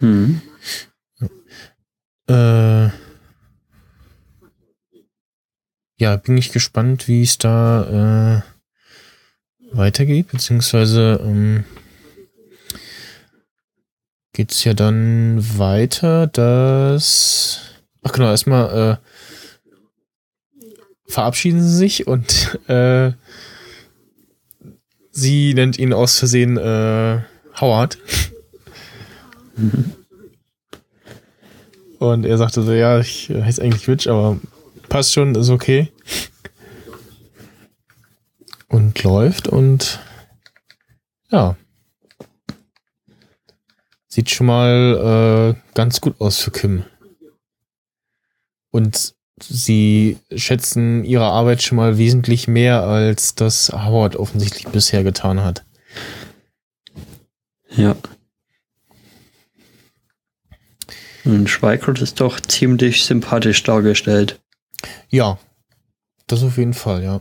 [0.00, 0.40] Mhm.
[2.28, 2.88] Äh,
[5.98, 11.64] ja, bin ich gespannt, wie es da äh, weitergeht, beziehungsweise ähm,
[14.36, 17.62] geht es ja dann weiter, dass
[18.02, 20.62] ach genau, erstmal äh,
[21.10, 23.12] verabschieden sie sich und äh,
[25.10, 27.22] sie nennt ihn aus Versehen äh,
[27.58, 27.96] Howard.
[31.98, 34.38] Und er sagte so, ja, ich äh, heiße eigentlich Rich, aber
[34.90, 35.90] passt schon, ist okay.
[38.68, 39.98] Und läuft und
[41.30, 41.56] ja.
[44.16, 46.84] Sieht schon mal äh, ganz gut aus für Kim.
[48.70, 55.44] Und sie schätzen ihre Arbeit schon mal wesentlich mehr, als das Howard offensichtlich bisher getan
[55.44, 55.66] hat.
[57.76, 57.94] Ja.
[61.26, 64.40] Und Schweikert ist doch ziemlich sympathisch dargestellt.
[65.10, 65.38] Ja,
[66.26, 67.20] das auf jeden Fall, ja.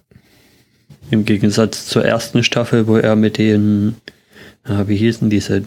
[1.11, 3.97] Im Gegensatz zur ersten Staffel, wo er mit den,
[4.63, 5.65] ah, wie hießen diese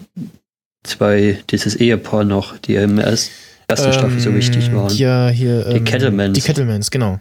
[0.85, 3.31] zwei, dieses Ehepaar noch, die im erst,
[3.67, 4.95] ersten Staffel so wichtig waren.
[4.97, 5.65] Ja, hier.
[5.75, 6.35] Die Kettlemans.
[6.39, 7.21] Die Kettlemans, genau.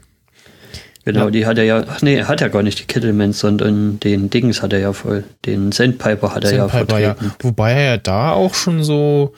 [1.05, 1.31] Genau, Ja.
[1.31, 4.29] die hat er ja, ach nee, er hat ja gar nicht die Kettlemans, sondern den
[4.29, 7.13] Dings hat er ja voll, den Sandpiper hat er ja Sandpiper, ja.
[7.15, 7.35] vertreten.
[7.41, 9.33] Wobei er ja da auch schon so,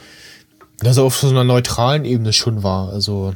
[0.79, 2.91] dass er auf so einer neutralen Ebene schon war.
[2.91, 3.35] Also,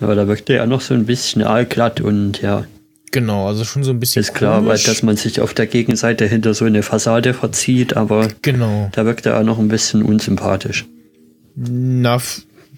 [0.00, 2.64] Aber da wirkte er noch so ein bisschen aalglatt und ja,
[3.10, 4.20] genau, also schon so ein bisschen.
[4.20, 8.28] ist klar, weil dass man sich auf der Gegenseite hinter so eine Fassade verzieht, aber
[8.42, 8.88] Genau.
[8.92, 10.86] da wirkte er noch ein bisschen unsympathisch.
[11.56, 12.18] Na,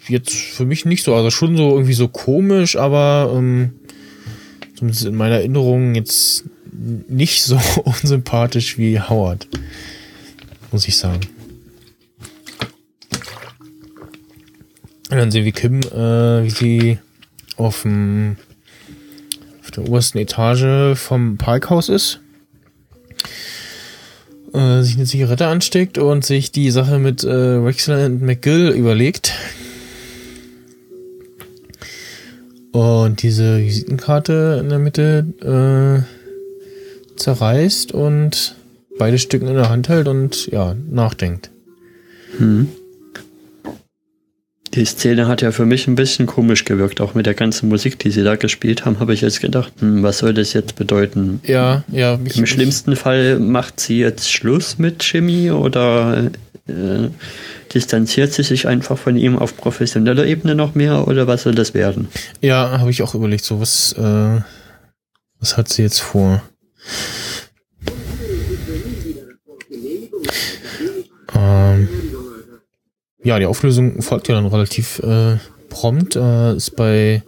[0.08, 1.14] jetzt für mich nicht so.
[1.14, 3.72] Also schon so irgendwie so komisch, aber ähm,
[4.76, 6.44] zumindest in meiner Erinnerung jetzt
[7.08, 9.46] nicht so unsympathisch wie Howard.
[10.72, 11.20] Muss ich sagen.
[15.10, 16.98] Und dann sehen wir Kim, äh, wie sie
[17.56, 18.36] auf, dem,
[19.76, 22.20] der obersten Etage vom Parkhaus ist.
[24.52, 29.32] Äh, sich eine Zigarette ansteckt und sich die Sache mit äh, Wexler und McGill überlegt.
[32.72, 38.56] Und diese Visitenkarte in der Mitte äh, zerreißt und
[38.98, 41.50] beide Stücken in der Hand hält und ja, nachdenkt.
[42.38, 42.68] Hm.
[44.74, 47.98] Die Szene hat ja für mich ein bisschen komisch gewirkt, auch mit der ganzen Musik,
[47.98, 51.40] die sie da gespielt haben, habe ich jetzt gedacht, hm, was soll das jetzt bedeuten?
[51.44, 52.16] Ja, ja.
[52.16, 56.30] Mich, Im schlimmsten Fall macht sie jetzt Schluss mit Jimmy oder
[56.66, 57.08] äh,
[57.74, 61.74] distanziert sie sich einfach von ihm auf professioneller Ebene noch mehr oder was soll das
[61.74, 62.08] werden?
[62.40, 64.40] Ja, habe ich auch überlegt, so was, äh,
[65.38, 66.42] was hat sie jetzt vor?
[71.34, 71.88] Ähm,
[73.24, 75.36] ja, die Auflösung folgt ja dann relativ äh,
[75.68, 76.16] prompt.
[76.16, 77.22] Äh, ist bei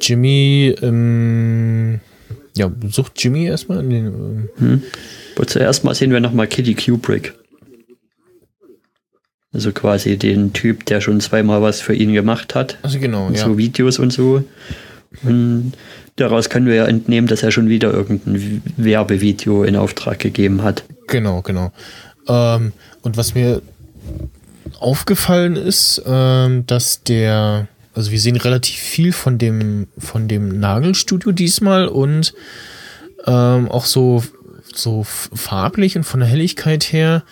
[0.00, 2.00] Jimmy, ähm,
[2.56, 4.06] ja, sucht Jimmy erstmal in den.
[4.06, 4.82] Äh hm.
[5.36, 7.34] Aber zuerst mal sehen wir nochmal Kitty Kubrick.
[9.52, 12.78] Also quasi den Typ, der schon zweimal was für ihn gemacht hat.
[12.82, 13.36] Also genau, ja.
[13.36, 14.42] So Videos und so.
[15.22, 15.72] Und
[16.16, 20.84] daraus können wir ja entnehmen, dass er schon wieder irgendein Werbevideo in Auftrag gegeben hat.
[21.06, 21.72] Genau, genau.
[22.26, 23.62] Ähm, und was mir
[24.84, 31.32] aufgefallen ist, ähm, dass der, also wir sehen relativ viel von dem, von dem Nagelstudio
[31.32, 32.34] diesmal und
[33.26, 34.22] ähm, auch so,
[34.74, 37.24] so farblich und von der Helligkeit her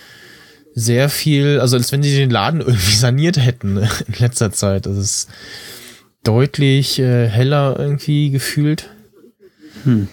[0.75, 3.77] sehr viel, also als wenn sie den Laden irgendwie saniert hätten
[4.07, 4.87] in letzter Zeit.
[4.87, 5.29] Das ist
[6.25, 8.89] deutlich äh, heller irgendwie gefühlt.
[9.85, 10.09] Hm.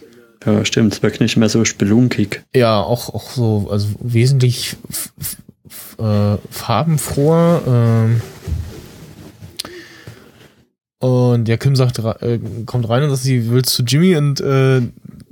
[0.45, 2.43] Ja, stimmt, es wirkt nicht mehr so spelunkig.
[2.55, 4.77] Ja, auch, auch so, also wesentlich
[5.97, 7.61] äh, farbenfroher.
[7.67, 8.21] Ähm,
[10.99, 14.81] und ja, Kim sagt, äh, kommt rein und sagt, sie will zu Jimmy und äh,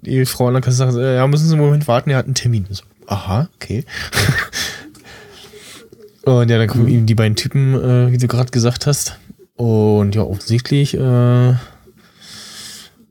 [0.02, 2.26] die Frau an der Kasse sagt, äh, ja, müssen Sie einen Moment warten, er hat
[2.26, 2.66] einen Termin.
[2.70, 3.84] So, aha, okay.
[6.24, 9.18] und ja, dann kommen ihm die beiden Typen, äh, wie du gerade gesagt hast.
[9.56, 11.52] Und ja, offensichtlich äh,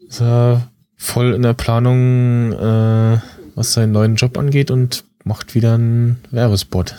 [0.09, 3.19] ist er voll in der Planung, äh,
[3.55, 6.95] was seinen neuen Job angeht und macht wieder einen Werbespot.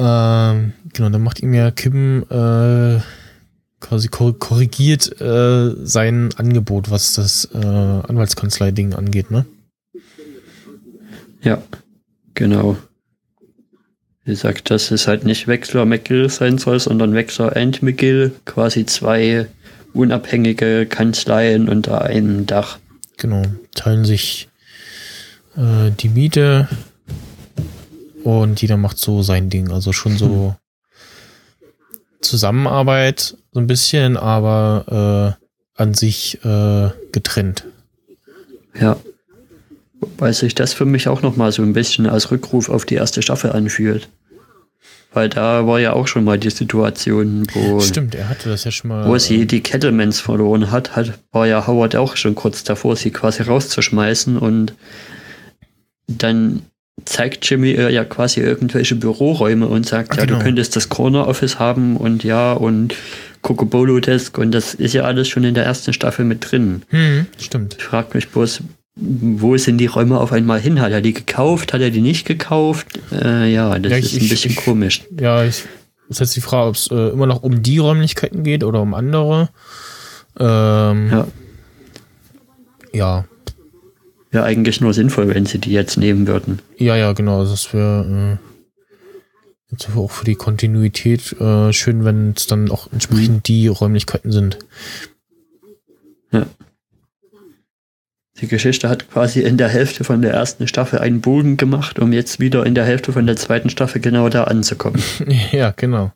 [0.00, 3.00] Ähm, genau, dann macht ihm ja Kim äh,
[3.80, 9.44] quasi korrigiert äh, sein Angebot, was das äh, Anwaltskanzlei-Ding angeht, ne?
[11.42, 11.62] Ja,
[12.32, 12.78] genau.
[14.24, 18.86] Wie gesagt, dass es halt nicht Wechsler McGill sein soll, sondern Wechsler and McGill, quasi
[18.86, 19.48] zwei
[19.92, 22.78] unabhängige Kanzleien unter einem Dach.
[23.18, 23.42] Genau,
[23.74, 24.48] teilen sich
[25.56, 26.68] äh, die Miete
[28.24, 29.70] und jeder macht so sein Ding.
[29.70, 30.54] Also schon so
[32.20, 37.64] Zusammenarbeit so ein bisschen, aber äh, an sich äh, getrennt.
[38.78, 38.96] Ja.
[40.00, 43.22] Wobei sich das für mich auch nochmal so ein bisschen als Rückruf auf die erste
[43.22, 44.08] Staffel anfühlt.
[45.12, 47.80] Weil da war ja auch schon mal die Situation, wo.
[47.80, 49.08] Stimmt, er hatte das ja schon mal.
[49.08, 53.10] Wo sie die Kettlemans verloren hat, hat, war ja Howard auch schon kurz davor, sie
[53.10, 54.74] quasi rauszuschmeißen und
[56.06, 56.62] dann
[57.04, 60.38] zeigt Jimmy ihr ja quasi irgendwelche Büroräume und sagt, Ach, ja, genau.
[60.38, 62.94] du könntest das Corner Office haben und ja, und
[63.42, 66.82] Cocobolo Desk und das ist ja alles schon in der ersten Staffel mit drin.
[66.88, 67.76] Hm, stimmt.
[67.78, 68.62] Ich frage mich bloß,
[68.96, 70.80] wo sind die Räume auf einmal hin?
[70.80, 71.72] Hat er die gekauft?
[71.72, 72.86] Hat er die nicht gekauft?
[73.12, 75.02] Äh, ja, das ja, ich, ist ein bisschen ich, komisch.
[75.18, 75.64] Ja, ich,
[76.08, 78.82] das ist jetzt die Frage, ob es äh, immer noch um die Räumlichkeiten geht oder
[78.82, 79.48] um andere.
[80.38, 81.26] Ähm, ja.
[82.92, 83.24] Ja,
[84.30, 86.60] Wäre eigentlich nur sinnvoll, wenn sie die jetzt nehmen würden.
[86.76, 87.44] Ja, ja, genau.
[87.44, 93.36] Das wäre äh, jetzt auch für die Kontinuität äh, schön, wenn es dann auch entsprechend
[93.36, 93.42] mhm.
[93.42, 94.58] die Räumlichkeiten sind.
[96.32, 96.46] Ja.
[98.40, 102.12] Die Geschichte hat quasi in der Hälfte von der ersten Staffel einen Bogen gemacht, um
[102.12, 105.02] jetzt wieder in der Hälfte von der zweiten Staffel genau da anzukommen.
[105.52, 106.12] ja, genau.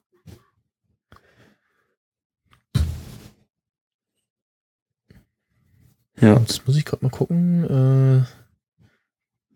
[6.24, 6.38] Ja.
[6.38, 7.64] Jetzt muss ich gerade mal gucken.
[7.64, 8.24] Äh,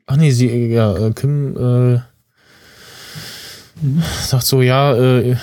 [0.06, 2.00] ach nee, sie, ja, äh, Kim äh,
[4.22, 5.36] sagt so, ja, äh,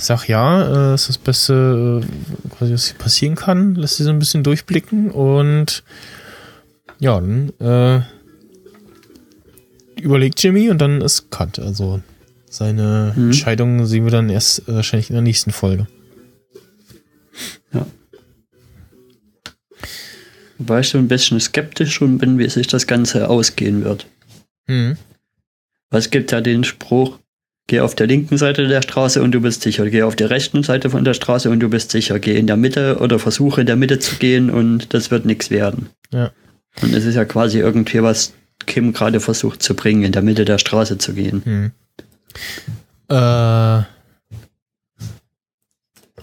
[0.00, 3.74] sag ja, äh, ist das Beste, äh, quasi, was hier passieren kann.
[3.74, 5.82] Lässt sie so ein bisschen durchblicken und
[6.98, 8.02] ja, dann äh,
[10.00, 11.58] überlegt Jimmy und dann ist Cut.
[11.58, 12.00] Also
[12.50, 13.26] seine mhm.
[13.26, 15.86] Entscheidung sehen wir dann erst äh, wahrscheinlich in der nächsten Folge.
[20.58, 24.06] Wobei ich so ein bisschen skeptisch schon bin, wie sich das Ganze ausgehen wird.
[24.66, 24.96] Mhm.
[25.90, 27.18] Weil es gibt ja den Spruch,
[27.68, 30.62] geh auf der linken Seite der Straße und du bist sicher, geh auf der rechten
[30.62, 33.66] Seite von der Straße und du bist sicher, geh in der Mitte oder versuche in
[33.66, 35.90] der Mitte zu gehen und das wird nichts werden.
[36.12, 36.32] Ja.
[36.82, 38.32] Und es ist ja quasi irgendwie, was
[38.66, 41.42] Kim gerade versucht zu bringen, in der Mitte der Straße zu gehen.
[41.44, 41.70] Mhm.
[43.08, 43.82] Äh,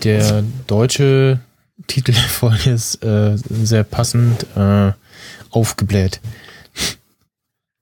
[0.04, 1.40] der deutsche
[1.88, 4.92] Titel der Folge ist äh, sehr passend äh,
[5.50, 6.20] aufgebläht.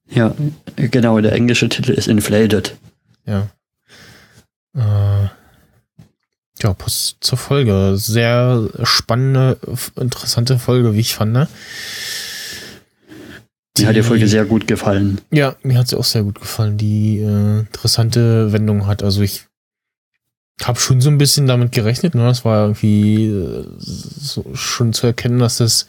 [0.10, 0.36] Ja,
[0.76, 2.76] genau, der englische Titel ist Inflated.
[3.26, 3.50] Ja.
[4.76, 5.30] Äh,
[6.62, 7.94] ja, Post zur Folge.
[7.98, 9.58] Sehr spannende,
[10.00, 11.34] interessante Folge, wie ich fand.
[11.34, 11.48] Ne?
[13.78, 15.20] Die, mir hat die Folge sehr gut gefallen.
[15.32, 19.02] Ja, mir hat sie auch sehr gut gefallen, die äh, interessante Wendung hat.
[19.02, 19.48] Also ich
[20.62, 22.16] habe schon so ein bisschen damit gerechnet.
[22.16, 22.26] Ne?
[22.26, 25.88] Das war irgendwie äh, so schon zu erkennen, dass das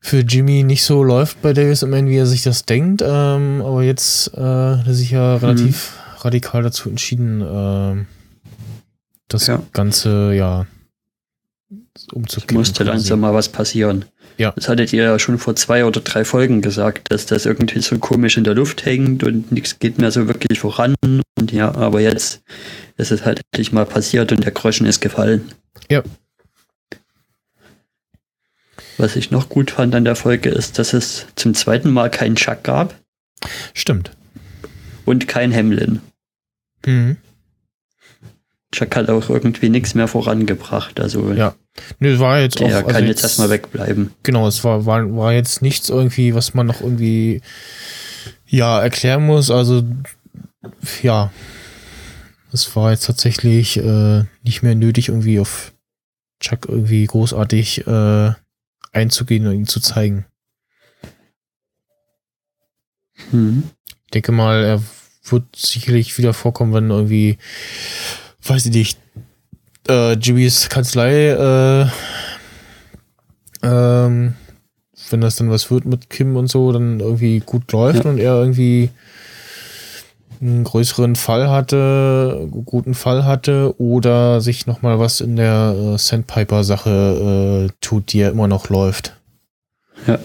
[0.00, 3.02] für Jimmy nicht so läuft bei Davis Mann, wie er sich das denkt.
[3.04, 6.20] Ähm, aber jetzt äh, hat er sich ja relativ mhm.
[6.20, 8.04] radikal dazu entschieden, äh,
[9.28, 9.62] das ja.
[9.72, 10.66] Ganze ja
[12.12, 12.58] umzukehren.
[12.58, 14.04] Musste langsam mal was passieren.
[14.38, 14.52] Ja.
[14.52, 17.98] Das hattet ihr ja schon vor zwei oder drei Folgen gesagt, dass das irgendwie so
[17.98, 20.94] komisch in der Luft hängt und nichts geht mehr so wirklich voran.
[21.02, 22.42] Und ja, aber jetzt
[22.96, 25.50] ist es halt endlich mal passiert und der Groschen ist gefallen.
[25.90, 26.02] Ja.
[28.98, 32.36] Was ich noch gut fand an der Folge ist, dass es zum zweiten Mal keinen
[32.36, 32.94] Chuck gab.
[33.74, 34.10] Stimmt.
[35.04, 36.00] Und kein Hamlin.
[36.84, 37.16] Mhm.
[38.72, 41.00] Chuck hat auch irgendwie nichts mehr vorangebracht.
[41.00, 41.54] Also ja.
[41.98, 42.72] Nö, war jetzt der auch.
[42.72, 44.10] Also kann jetzt, erstmal wegbleiben.
[44.22, 47.42] Genau, es war, war, war jetzt nichts irgendwie, was man noch irgendwie
[48.46, 49.50] ja erklären muss.
[49.50, 49.84] Also
[51.02, 51.30] ja,
[52.52, 55.72] es war jetzt tatsächlich äh, nicht mehr nötig, irgendwie auf
[56.40, 58.32] Chuck irgendwie großartig äh,
[58.92, 60.26] einzugehen und ihn zu zeigen.
[63.30, 63.64] Hm.
[64.06, 64.82] Ich denke mal, er
[65.30, 67.38] wird sicherlich wieder vorkommen, wenn irgendwie
[68.48, 68.98] weiß ich nicht,
[69.88, 71.86] äh, Jimmys Kanzlei, äh,
[73.62, 74.34] ähm,
[75.10, 78.10] wenn das dann was wird mit Kim und so, dann irgendwie gut läuft ja.
[78.10, 78.90] und er irgendwie
[80.40, 87.68] einen größeren Fall hatte, guten Fall hatte oder sich nochmal was in der äh, Sandpiper-Sache
[87.68, 89.16] äh, tut, die ja immer noch läuft.
[90.06, 90.18] Ja,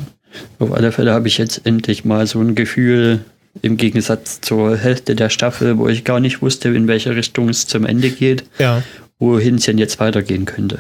[0.59, 3.23] auf alle Fälle habe ich jetzt endlich mal so ein Gefühl,
[3.61, 7.67] im Gegensatz zur Hälfte der Staffel, wo ich gar nicht wusste, in welche Richtung es
[7.67, 8.83] zum Ende geht, ja.
[9.19, 10.79] wohin es denn jetzt weitergehen könnte.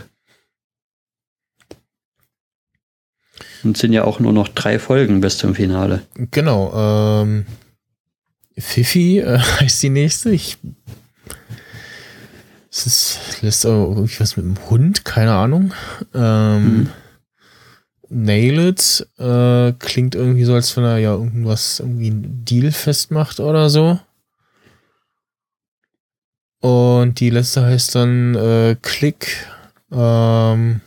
[3.63, 6.01] Und sind ja auch nur noch drei Folgen bis zum Finale.
[6.31, 7.21] Genau.
[7.21, 7.45] Ähm,
[8.57, 10.31] Fifi äh, heißt die nächste.
[10.31, 10.57] Ich,
[12.71, 15.73] es ist, lässt irgendwie was mit dem Hund, keine Ahnung.
[16.15, 16.89] Ähm, mhm.
[18.13, 23.39] Nail It äh, klingt irgendwie so, als wenn er ja irgendwas, irgendwie einen Deal festmacht
[23.39, 23.99] oder so.
[26.59, 29.47] Und die letzte heißt dann äh, Click.
[29.91, 30.81] Ähm,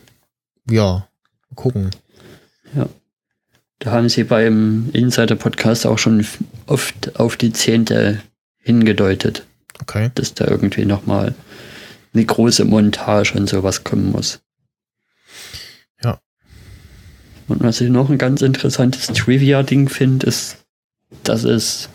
[0.69, 1.07] ja,
[1.55, 1.89] gucken.
[2.75, 2.87] Ja.
[3.79, 6.25] Da haben sie beim Insider-Podcast auch schon
[6.67, 8.21] oft auf die Zehnte
[8.57, 9.45] hingedeutet.
[9.81, 10.11] Okay.
[10.15, 11.35] Dass da irgendwie nochmal
[12.13, 14.39] eine große Montage und sowas kommen muss.
[17.47, 20.57] Und was ich noch ein ganz interessantes Trivia-Ding finde, ist,
[21.23, 21.89] dass es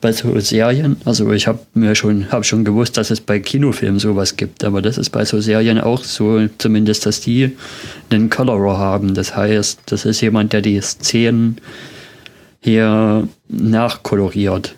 [0.00, 3.98] bei so Serien, also ich habe mir schon, habe schon gewusst, dass es bei Kinofilmen
[3.98, 7.56] sowas gibt, aber das ist bei so Serien auch so, zumindest, dass die
[8.10, 9.14] einen Colorer haben.
[9.14, 11.56] Das heißt, das ist jemand, der die Szenen
[12.60, 14.74] hier nachkoloriert,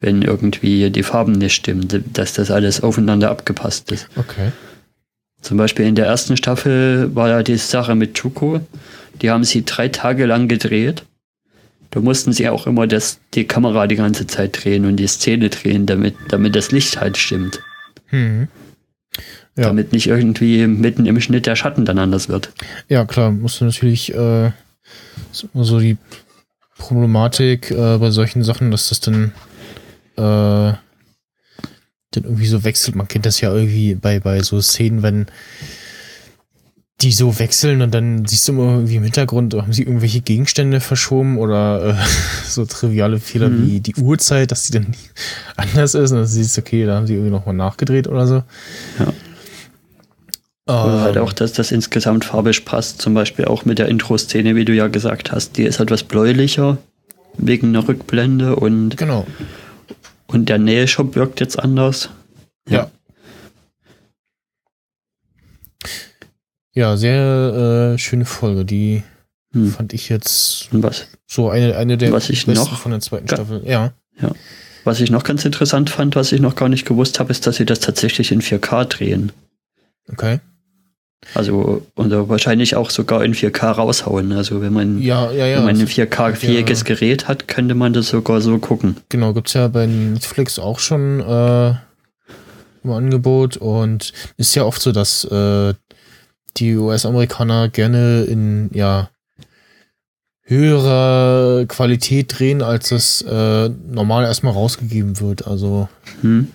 [0.00, 4.08] wenn irgendwie die Farben nicht stimmen, dass das alles aufeinander abgepasst ist.
[4.16, 4.50] Okay.
[5.40, 8.60] Zum Beispiel in der ersten Staffel war ja die Sache mit Chuko.
[9.22, 11.04] Die haben sie drei Tage lang gedreht.
[11.90, 15.48] Da mussten sie auch immer das, die Kamera die ganze Zeit drehen und die Szene
[15.48, 17.60] drehen, damit, damit das Licht halt stimmt.
[18.06, 18.48] Hm.
[19.56, 19.64] Ja.
[19.64, 22.50] Damit nicht irgendwie mitten im Schnitt der Schatten dann anders wird.
[22.88, 24.52] Ja, klar, musst du natürlich äh,
[25.32, 25.96] so die
[26.78, 29.32] Problematik äh, bei solchen Sachen, dass das dann
[30.16, 30.72] äh,
[32.12, 32.96] dann irgendwie so wechselt.
[32.96, 35.26] Man kennt das ja irgendwie bei, bei so Szenen, wenn
[37.00, 40.80] die so wechseln und dann siehst du immer irgendwie im Hintergrund, haben sie irgendwelche Gegenstände
[40.80, 41.94] verschoben oder äh,
[42.46, 43.66] so triviale Fehler mhm.
[43.66, 44.88] wie die Uhrzeit, dass die dann
[45.56, 48.42] anders ist und dann siehst du, okay, da haben sie irgendwie nochmal nachgedreht oder so.
[48.98, 49.12] Ja.
[50.66, 54.54] Oder ähm, halt auch, dass das insgesamt farbisch passt, zum Beispiel auch mit der Intro-Szene,
[54.54, 56.78] wie du ja gesagt hast, die ist etwas bläulicher
[57.38, 59.26] wegen einer Rückblende und genau.
[60.30, 62.08] Und der Nähshop wirkt jetzt anders.
[62.68, 62.78] Ja.
[62.78, 62.90] ja.
[66.72, 68.64] Ja, sehr äh, schöne Folge.
[68.64, 69.02] Die
[69.52, 69.72] hm.
[69.72, 71.08] fand ich jetzt was?
[71.26, 73.62] so eine, eine der was ich besten noch, von der zweiten Staffel.
[73.66, 73.92] Ja.
[74.20, 74.30] ja.
[74.84, 77.56] Was ich noch ganz interessant fand, was ich noch gar nicht gewusst habe, ist, dass
[77.56, 79.32] sie das tatsächlich in 4K drehen.
[80.08, 80.38] Okay.
[81.34, 84.32] Also, oder wahrscheinlich auch sogar in 4K raushauen.
[84.32, 85.58] Also, wenn man, ja, ja, ja.
[85.58, 86.86] Wenn man ein 4K-fähiges ja.
[86.86, 88.96] Gerät hat, könnte man das sogar so gucken.
[89.10, 91.70] Genau, gibt's ja bei Netflix auch schon äh,
[92.82, 95.74] im Angebot und ist ja oft so, dass äh,
[96.56, 99.10] die US-Amerikaner gerne in, ja,
[100.50, 105.46] höherer Qualität drehen, als es äh, normal erstmal rausgegeben wird.
[105.46, 105.88] Also
[106.22, 106.48] hm.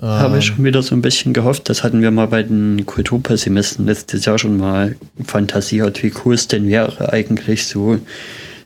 [0.00, 1.68] Ähm, habe ich schon wieder so ein bisschen gehofft.
[1.68, 6.48] Das hatten wir mal bei den Kulturpessimisten letztes Jahr schon mal fantasiert, wie cool es
[6.48, 7.98] denn wäre, eigentlich so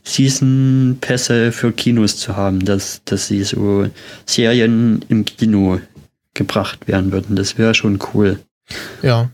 [0.03, 3.87] Season-Pässe für Kinos zu haben, dass, dass sie so
[4.25, 5.79] Serien im Kino
[6.33, 7.35] gebracht werden würden.
[7.35, 8.39] Das wäre schon cool.
[9.01, 9.29] Ja.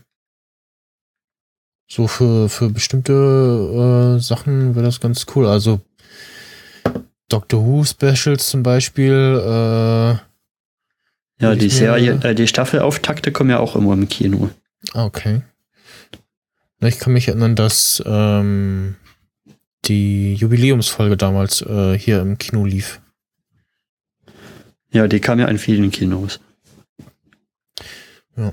[1.88, 5.46] So für, für bestimmte äh, Sachen wäre das ganz cool.
[5.46, 5.80] Also
[7.28, 9.12] Doctor Who Specials zum Beispiel.
[9.12, 10.16] Äh,
[11.40, 14.50] ja, die Serie, äh, die Staffelauftakte kommen ja auch immer im Kino.
[14.92, 15.42] Ah, okay.
[16.80, 18.96] Ich kann mich erinnern, dass ähm,
[19.84, 23.00] die Jubiläumsfolge damals äh, hier im Kino lief.
[24.90, 26.40] Ja, die kam ja in vielen Kinos.
[28.36, 28.52] Ja.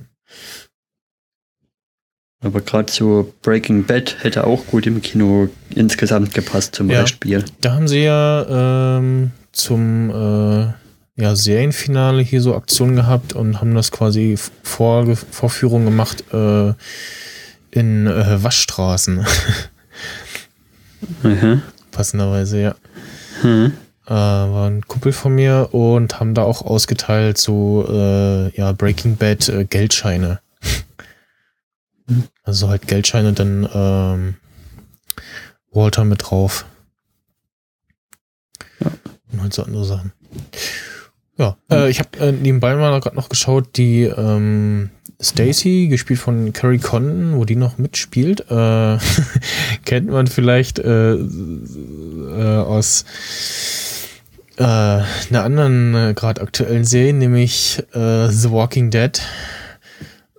[2.42, 7.46] Aber gerade so Breaking Bad hätte auch gut im Kino insgesamt gepasst, zum ja, Beispiel.
[7.62, 10.74] Da haben sie ja ähm, zum äh,
[11.16, 16.74] ja, Serienfinale hier so Aktionen gehabt und haben das quasi vor, Vorführung gemacht äh,
[17.72, 19.26] in äh, Waschstraßen.
[21.24, 21.62] mhm.
[21.92, 22.76] Passenderweise, ja.
[23.44, 23.74] Mhm.
[24.06, 29.16] Äh, war ein Kumpel von mir und haben da auch ausgeteilt so äh, ja Breaking
[29.16, 30.40] Bad äh, Geldscheine.
[32.44, 34.36] Also halt Geldscheine dann ähm,
[35.72, 36.66] Walter mit drauf.
[38.80, 38.92] Ja.
[39.32, 40.12] Und halt so andere Sachen.
[41.38, 46.54] Ja, äh, ich habe äh, nebenbei mal gerade noch geschaut, die ähm, Stacy, gespielt von
[46.54, 48.98] Carrie Condon, wo die noch mitspielt, äh,
[49.86, 53.06] kennt man vielleicht äh, äh, aus
[54.58, 59.20] äh, einer anderen äh, gerade aktuellen Serie, nämlich äh, The Walking Dead.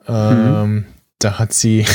[0.07, 0.85] Ähm, mhm.
[1.19, 1.87] da hat sie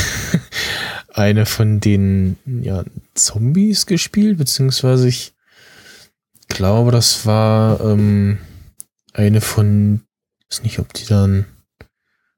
[1.14, 2.84] eine von den ja,
[3.14, 5.32] Zombies gespielt, beziehungsweise ich
[6.48, 8.38] glaube, das war ähm,
[9.12, 10.02] eine von,
[10.40, 11.46] ich weiß nicht, ob die dann,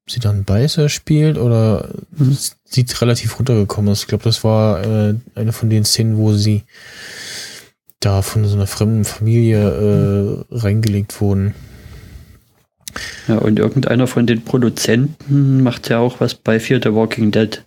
[0.04, 2.36] ob sie dann Beißer spielt oder mhm.
[2.64, 4.02] sieht relativ runtergekommen ist.
[4.02, 6.64] Ich glaube, das war äh, eine von den Szenen, wo sie
[8.00, 11.54] da von so einer fremden Familie äh, reingelegt wurden.
[13.28, 17.62] Ja, und irgendeiner von den Produzenten macht ja auch was bei Fear the Walking Dead.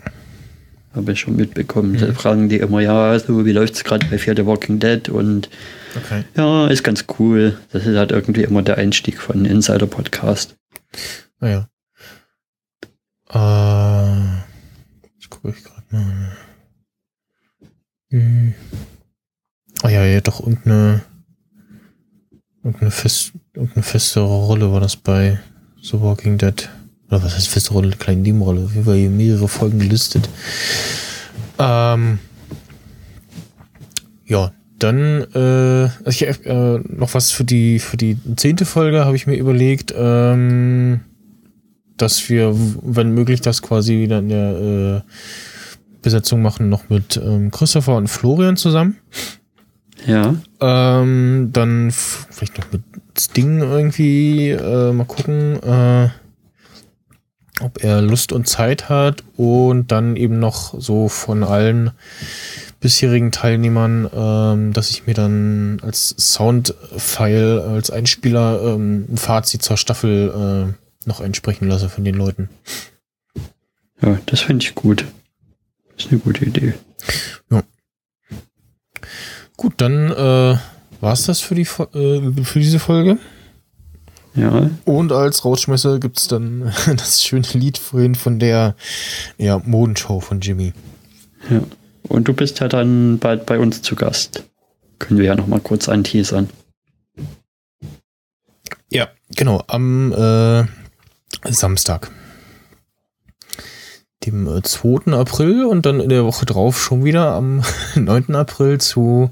[0.96, 1.94] Habe ich schon mitbekommen.
[1.94, 2.00] Mhm.
[2.00, 5.10] Da fragen die immer, ja, so, wie läuft es gerade bei Fear the Walking Dead?
[5.10, 5.50] Und
[5.96, 6.24] okay.
[6.36, 7.58] ja, ist ganz cool.
[7.72, 10.56] Das ist halt irgendwie immer der Einstieg von Insider Podcast.
[11.40, 11.68] Naja.
[13.28, 14.44] Ah,
[15.04, 16.38] äh, jetzt gucke ich gerade mal.
[18.10, 18.54] Hm.
[19.84, 21.02] Ah ja, ja, doch irgendeine
[22.66, 25.40] Irgendeine, fest, irgendeine feste Rolle war das bei
[25.84, 26.68] The Walking Dead.
[27.10, 27.92] Oder was heißt feste Rolle?
[27.92, 28.70] Kleine Nebenrolle.
[28.74, 30.30] Wie war hier mehrere Folgen gelistet.
[31.60, 32.20] Ähm,
[34.26, 39.16] ja, dann äh, also ich, äh, noch was für die für die zehnte Folge habe
[39.16, 41.02] ich mir überlegt, ähm,
[41.98, 42.54] dass wir,
[42.84, 45.02] wenn möglich, das quasi wieder in der äh,
[46.02, 48.98] Besetzung machen, noch mit ähm, Christopher und Florian zusammen.
[50.06, 50.36] Ja.
[50.60, 52.82] Ähm, dann vielleicht noch mit
[53.18, 56.10] Sting irgendwie äh, mal gucken, äh,
[57.62, 61.92] ob er Lust und Zeit hat und dann eben noch so von allen
[62.80, 69.78] bisherigen Teilnehmern, ähm, dass ich mir dann als Soundfile, als Einspieler ähm, ein Fazit zur
[69.78, 72.50] Staffel äh, noch einsprechen lasse von den Leuten.
[74.02, 75.06] Ja, das finde ich gut.
[75.96, 76.74] Das ist eine gute Idee.
[77.50, 77.64] Ja.
[79.56, 80.58] Gut, dann äh,
[81.02, 83.18] war es das für, die, äh, für diese Folge.
[84.36, 84.70] Ja.
[84.84, 88.76] Und als Rausschmesser gibt es dann das schöne Lied vorhin von der
[89.38, 90.74] ja, Modenshow von Jimmy.
[91.50, 91.62] Ja.
[92.04, 94.44] Und du bist ja dann bald bei uns zu Gast.
[95.00, 96.50] Können wir ja noch mal kurz anteasern.
[98.92, 99.64] Ja, genau.
[99.68, 100.66] Am äh,
[101.52, 102.12] Samstag
[104.26, 105.12] dem 2.
[105.12, 107.62] Äh, April und dann in der Woche drauf schon wieder am
[107.96, 108.36] 9.
[108.36, 109.32] April zu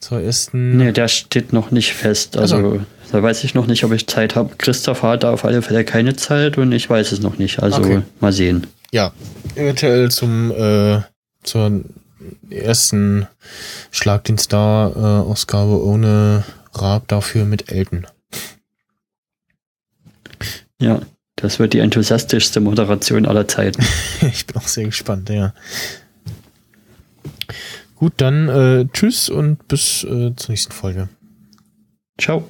[0.00, 0.76] zur ersten.
[0.76, 2.36] Nee, der steht noch nicht fest.
[2.36, 2.80] Also, also.
[3.14, 4.56] Da weiß ich noch nicht, ob ich Zeit habe.
[4.58, 7.62] Christoph hat da auf alle Fälle keine Zeit und ich weiß es noch nicht.
[7.62, 8.02] Also okay.
[8.18, 8.66] mal sehen.
[8.90, 9.12] Ja,
[9.54, 11.00] eventuell zum äh,
[11.44, 11.84] zur
[12.50, 13.28] ersten
[13.92, 16.42] Schlag den Star äh, Ausgabe ohne
[16.72, 18.04] Raab dafür mit Elton.
[20.80, 21.00] Ja,
[21.36, 23.84] das wird die enthusiastischste Moderation aller Zeiten.
[24.22, 25.54] ich bin auch sehr gespannt, ja.
[27.94, 31.08] Gut, dann äh, tschüss und bis äh, zur nächsten Folge.
[32.20, 32.48] Ciao.